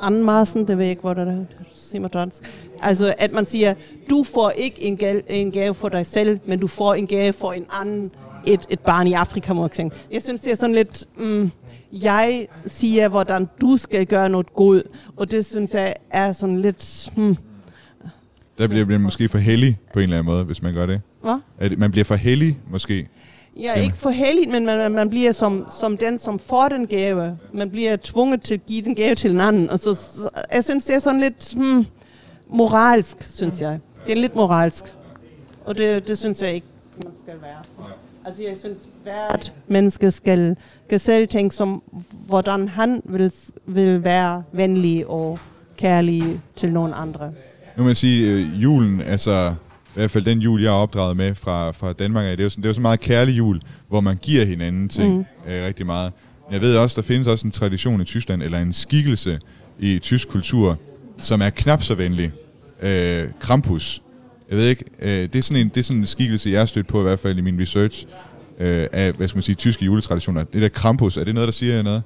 [0.00, 2.42] anmassen, det ved jeg ikke, hvor det er, siger man dansk.
[2.82, 3.74] Altså, at man siger,
[4.10, 7.32] du får ikke en gave, en gave for dig selv, men du får en gave
[7.32, 8.10] for en anden,
[8.46, 9.90] et, et barn i Afrika, må jeg sige.
[10.12, 11.50] Jeg synes, det er sådan lidt, mm,
[11.92, 14.82] jeg siger, hvordan du skal gøre noget godt,
[15.16, 17.36] og det synes jeg er sådan lidt, hmm,
[18.58, 21.00] Der bliver man måske for heldig på en eller anden måde, hvis man gør det.
[21.22, 21.70] Hvad?
[21.70, 23.08] Det man bliver for heldig, måske.
[23.60, 27.38] Ja, ikke for heldigt, men man, man bliver som, som den, som får den gave.
[27.52, 29.70] Man bliver tvunget til at give den gave til en anden.
[29.70, 31.86] Altså, så, jeg synes, det er sådan lidt hmm,
[32.48, 33.78] moralsk, synes jeg.
[34.06, 34.84] Det er lidt moralsk.
[35.64, 36.66] Og det, det synes jeg ikke,
[37.04, 37.86] man skal være.
[38.28, 40.56] Altså, jeg synes, hvert menneske skal,
[40.86, 41.82] skal selv tænke som,
[42.26, 43.32] hvordan han vil,
[43.66, 45.38] vil være venlig og
[45.76, 47.32] kærlig til nogen andre.
[47.76, 49.54] Nu må jeg sige, øh, julen, altså
[49.88, 52.50] i hvert fald den jul, jeg er opdraget med fra, fra Danmark det er jo
[52.50, 55.52] sådan, det er jo så meget kærlig jul, hvor man giver hinanden ting mm.
[55.52, 56.12] øh, rigtig meget.
[56.52, 59.40] Jeg ved også, der findes også en tradition i Tyskland, eller en skikkelse
[59.78, 60.78] i tysk kultur,
[61.18, 62.32] som er knap så venlig.
[62.82, 64.02] Øh, Krampus.
[64.50, 66.66] Jeg ved ikke, øh, det, er sådan en, det er sådan en skikkelse, jeg har
[66.66, 68.06] stødt på i hvert fald i min research
[68.58, 70.44] øh, af, hvad skal man sige, tyske juletraditioner.
[70.44, 72.02] Det der Krampus, er det noget, der siger jer noget?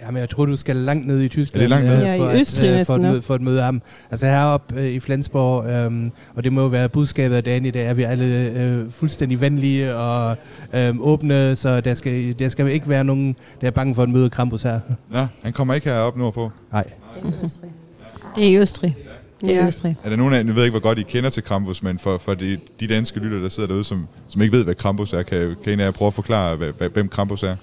[0.00, 1.62] Jamen, jeg tror, du skal langt ned i Tyskland.
[1.62, 1.96] Er det langt ned?
[1.96, 3.10] øh, Ja, i for, at, Østrig øh, for, at ja.
[3.10, 3.82] møde, for at møde ham.
[4.10, 7.70] Altså heroppe øh, i Flensborg, øhm, og det må jo være budskabet af dagen i
[7.70, 8.24] dag, er vi alle
[8.56, 10.36] øh, fuldstændig venlige og
[10.74, 14.08] øh, åbne, så der skal, der skal ikke være nogen, der er bange for at
[14.08, 14.80] møde Krampus her.
[15.10, 16.50] Nå, han kommer ikke herop nordpå.
[16.72, 16.84] Nej.
[18.36, 18.94] Det er i Østrig.
[18.98, 19.07] Det er Ja.
[19.42, 19.96] I Østrig.
[20.04, 21.98] Er der nogen af, nu ved jeg ikke, hvor godt I kender til Krampus, men
[21.98, 25.12] for, for de, de danske lytter, der sidder derude, som, som ikke ved, hvad Krampus
[25.12, 27.56] er, kan, kan en af jer prøve at forklare, hvad, hvad, hvem Krampus er?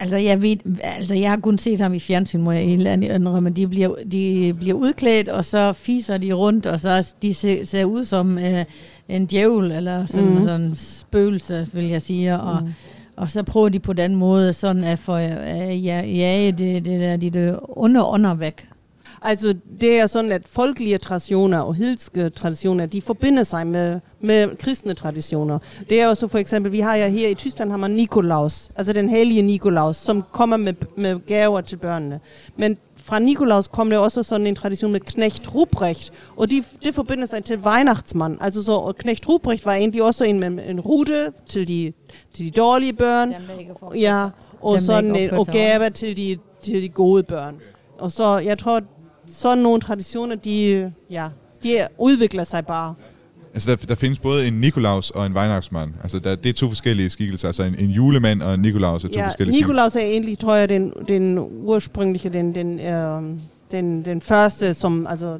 [0.00, 3.12] Altså jeg, ved, altså, jeg har kun set ham i fjernsyn, må jeg helt ærligt
[3.12, 3.50] indrømme.
[3.50, 7.84] De bliver, de bliver udklædt, og så fiser de rundt, og så de ser, ser
[7.84, 8.64] ud som øh,
[9.08, 10.42] en djævel, eller sådan, mm.
[10.44, 12.40] sådan en spøgelse, vil jeg sige.
[12.40, 12.72] Og, Mm.
[13.16, 17.00] og så prøver de på den måde sådan at få øh, ja, jage det, det
[17.00, 18.68] der, de der onde ånder væk.
[19.28, 24.56] Altså, det er sådan, at folkelige traditioner og hedenske traditioner, de forbinder sig med, med
[24.56, 25.58] kristne traditioner.
[25.90, 28.92] Det er også for eksempel, vi har ja her i Tyskland, har man Nikolaus, altså
[28.92, 32.20] den hellige Nikolaus, som kommer med, med gaver til børnene.
[32.56, 36.94] Men fra Nikolaus kom der også sådan en tradition med Knecht Ruprecht, og de, det
[36.94, 38.38] forbinder sig til Weihnachtsmann.
[38.40, 41.92] Altså så, Knecht Ruprecht var egentlig også en en rute til de,
[42.34, 43.34] til de dårlige børn,
[43.94, 44.28] ja,
[44.60, 47.56] og der sådan og gaver til de, til de gode børn.
[47.98, 48.80] Og så, jeg tror,
[49.28, 51.28] sådan nogle traditioner, de, ja,
[51.62, 52.94] de udvikler sig bare.
[53.54, 55.94] Altså, der, der findes både en Nikolaus og en Weihnachtsmann.
[56.02, 57.48] Altså, der, det er to forskellige skikkelser.
[57.48, 60.54] Altså, en, en julemand og en Nikolaus er to Ja, forskellige Nikolaus er egentlig, tror
[60.54, 63.22] jeg, den, den ursprüngliche, den, den, øh,
[63.72, 65.38] den, den første, som, altså,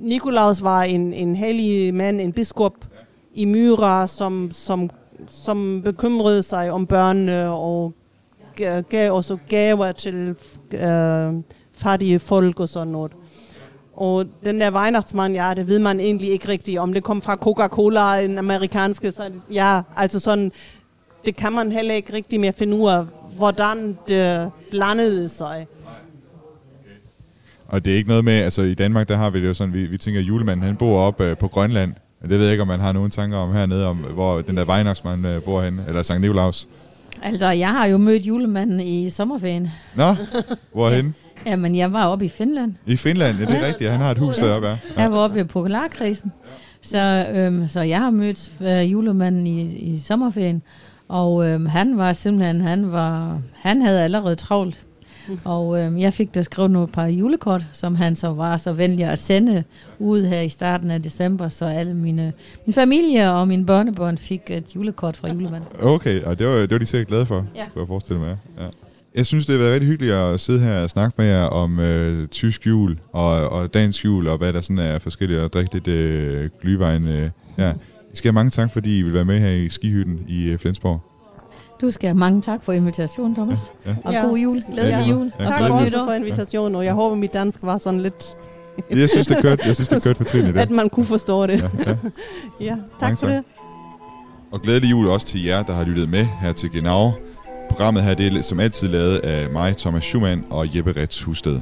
[0.00, 2.74] Nikolaus var en, en hellig mand, en biskop
[3.34, 4.90] i Myra, som, som,
[5.30, 7.94] som bekymrede sig om børnene og
[8.60, 10.34] ga- gav også gaver til
[10.72, 11.32] øh,
[11.72, 13.12] fattige folk og sådan noget.
[13.96, 17.36] Og den der Weihnachtsmann, ja, det ved man egentlig ikke rigtigt, om det kom fra
[17.36, 20.52] Coca-Cola, en amerikanske, så det, ja, altså sådan,
[21.24, 23.04] det kan man heller ikke rigtig mere finde ud af,
[23.36, 25.66] hvordan det blandede sig.
[27.68, 29.74] Og det er ikke noget med, altså i Danmark, der har vi det jo sådan,
[29.74, 31.92] vi, vi tænker, at julemanden, han bor op øh, på Grønland.
[32.20, 34.56] Men det ved jeg ikke, om man har nogen tanker om hernede, om hvor den
[34.56, 36.68] der Weihnachtsmann øh, bor henne, eller Sankt Nikolaus.
[37.22, 39.70] Altså, jeg har jo mødt julemanden i sommerferien.
[39.96, 40.14] Nå,
[40.74, 41.14] hvorhen?
[41.46, 42.74] Jamen, jeg var oppe i Finland.
[42.86, 43.90] I Finland, ja, det er rigtigt.
[43.90, 44.76] Han har et hus deroppe, ja.
[44.96, 46.32] Jeg var oppe ved Polarkrisen.
[46.82, 50.62] Så, øhm, så jeg har mødt øh, julemanden i, i sommerferien.
[51.08, 54.80] Og øhm, han var simpelthen, han, var, han havde allerede travlt.
[55.44, 59.04] Og øhm, jeg fik da skrevet nogle par julekort, som han så var så venlig
[59.04, 59.64] at sende
[59.98, 62.32] ud her i starten af december, så alle mine
[62.66, 65.68] min familie og mine børnebørn fik et julekort fra julemanden.
[65.82, 67.64] Okay, og det var, det var de sikkert glade for, Ja.
[67.72, 68.36] kunne jeg forestille mig.
[68.58, 68.66] Ja.
[69.14, 71.78] Jeg synes, det har været rigtig hyggeligt at sidde her og snakke med jer om
[71.80, 75.72] øh, tysk jul og, og dansk jul, og hvad der sådan er forskelligt, og drikke
[75.72, 77.08] lidt øh, glyvejen.
[77.08, 77.70] Øh, ja.
[78.12, 80.58] I skal have mange tak, fordi I vil være med her i skihytten i øh,
[80.58, 81.00] Flensborg.
[81.80, 83.60] Du skal have mange tak for invitationen, Thomas.
[83.86, 83.96] Ja, ja.
[84.04, 84.20] Og Ja.
[84.26, 84.62] god jul.
[84.72, 85.32] Glædelig Ja, jul.
[85.40, 88.24] ja, Tak også for invitationen, og jeg håber, mit dansk var sådan lidt...
[88.90, 90.56] Jeg synes, det kørte, jeg synes, det kørte fortrinligt.
[90.56, 90.76] At det.
[90.76, 91.58] man kunne forstå det.
[91.62, 91.96] Ja, ja.
[92.60, 93.36] Ja, tak Mange for tak.
[93.36, 93.44] det.
[94.52, 97.10] Og glædelig jul også til jer, der har lyttet med her til Genau.
[97.68, 101.60] Programmet her det er som altid lavet af mig, Thomas Schumann og Jeppe Rets Husted.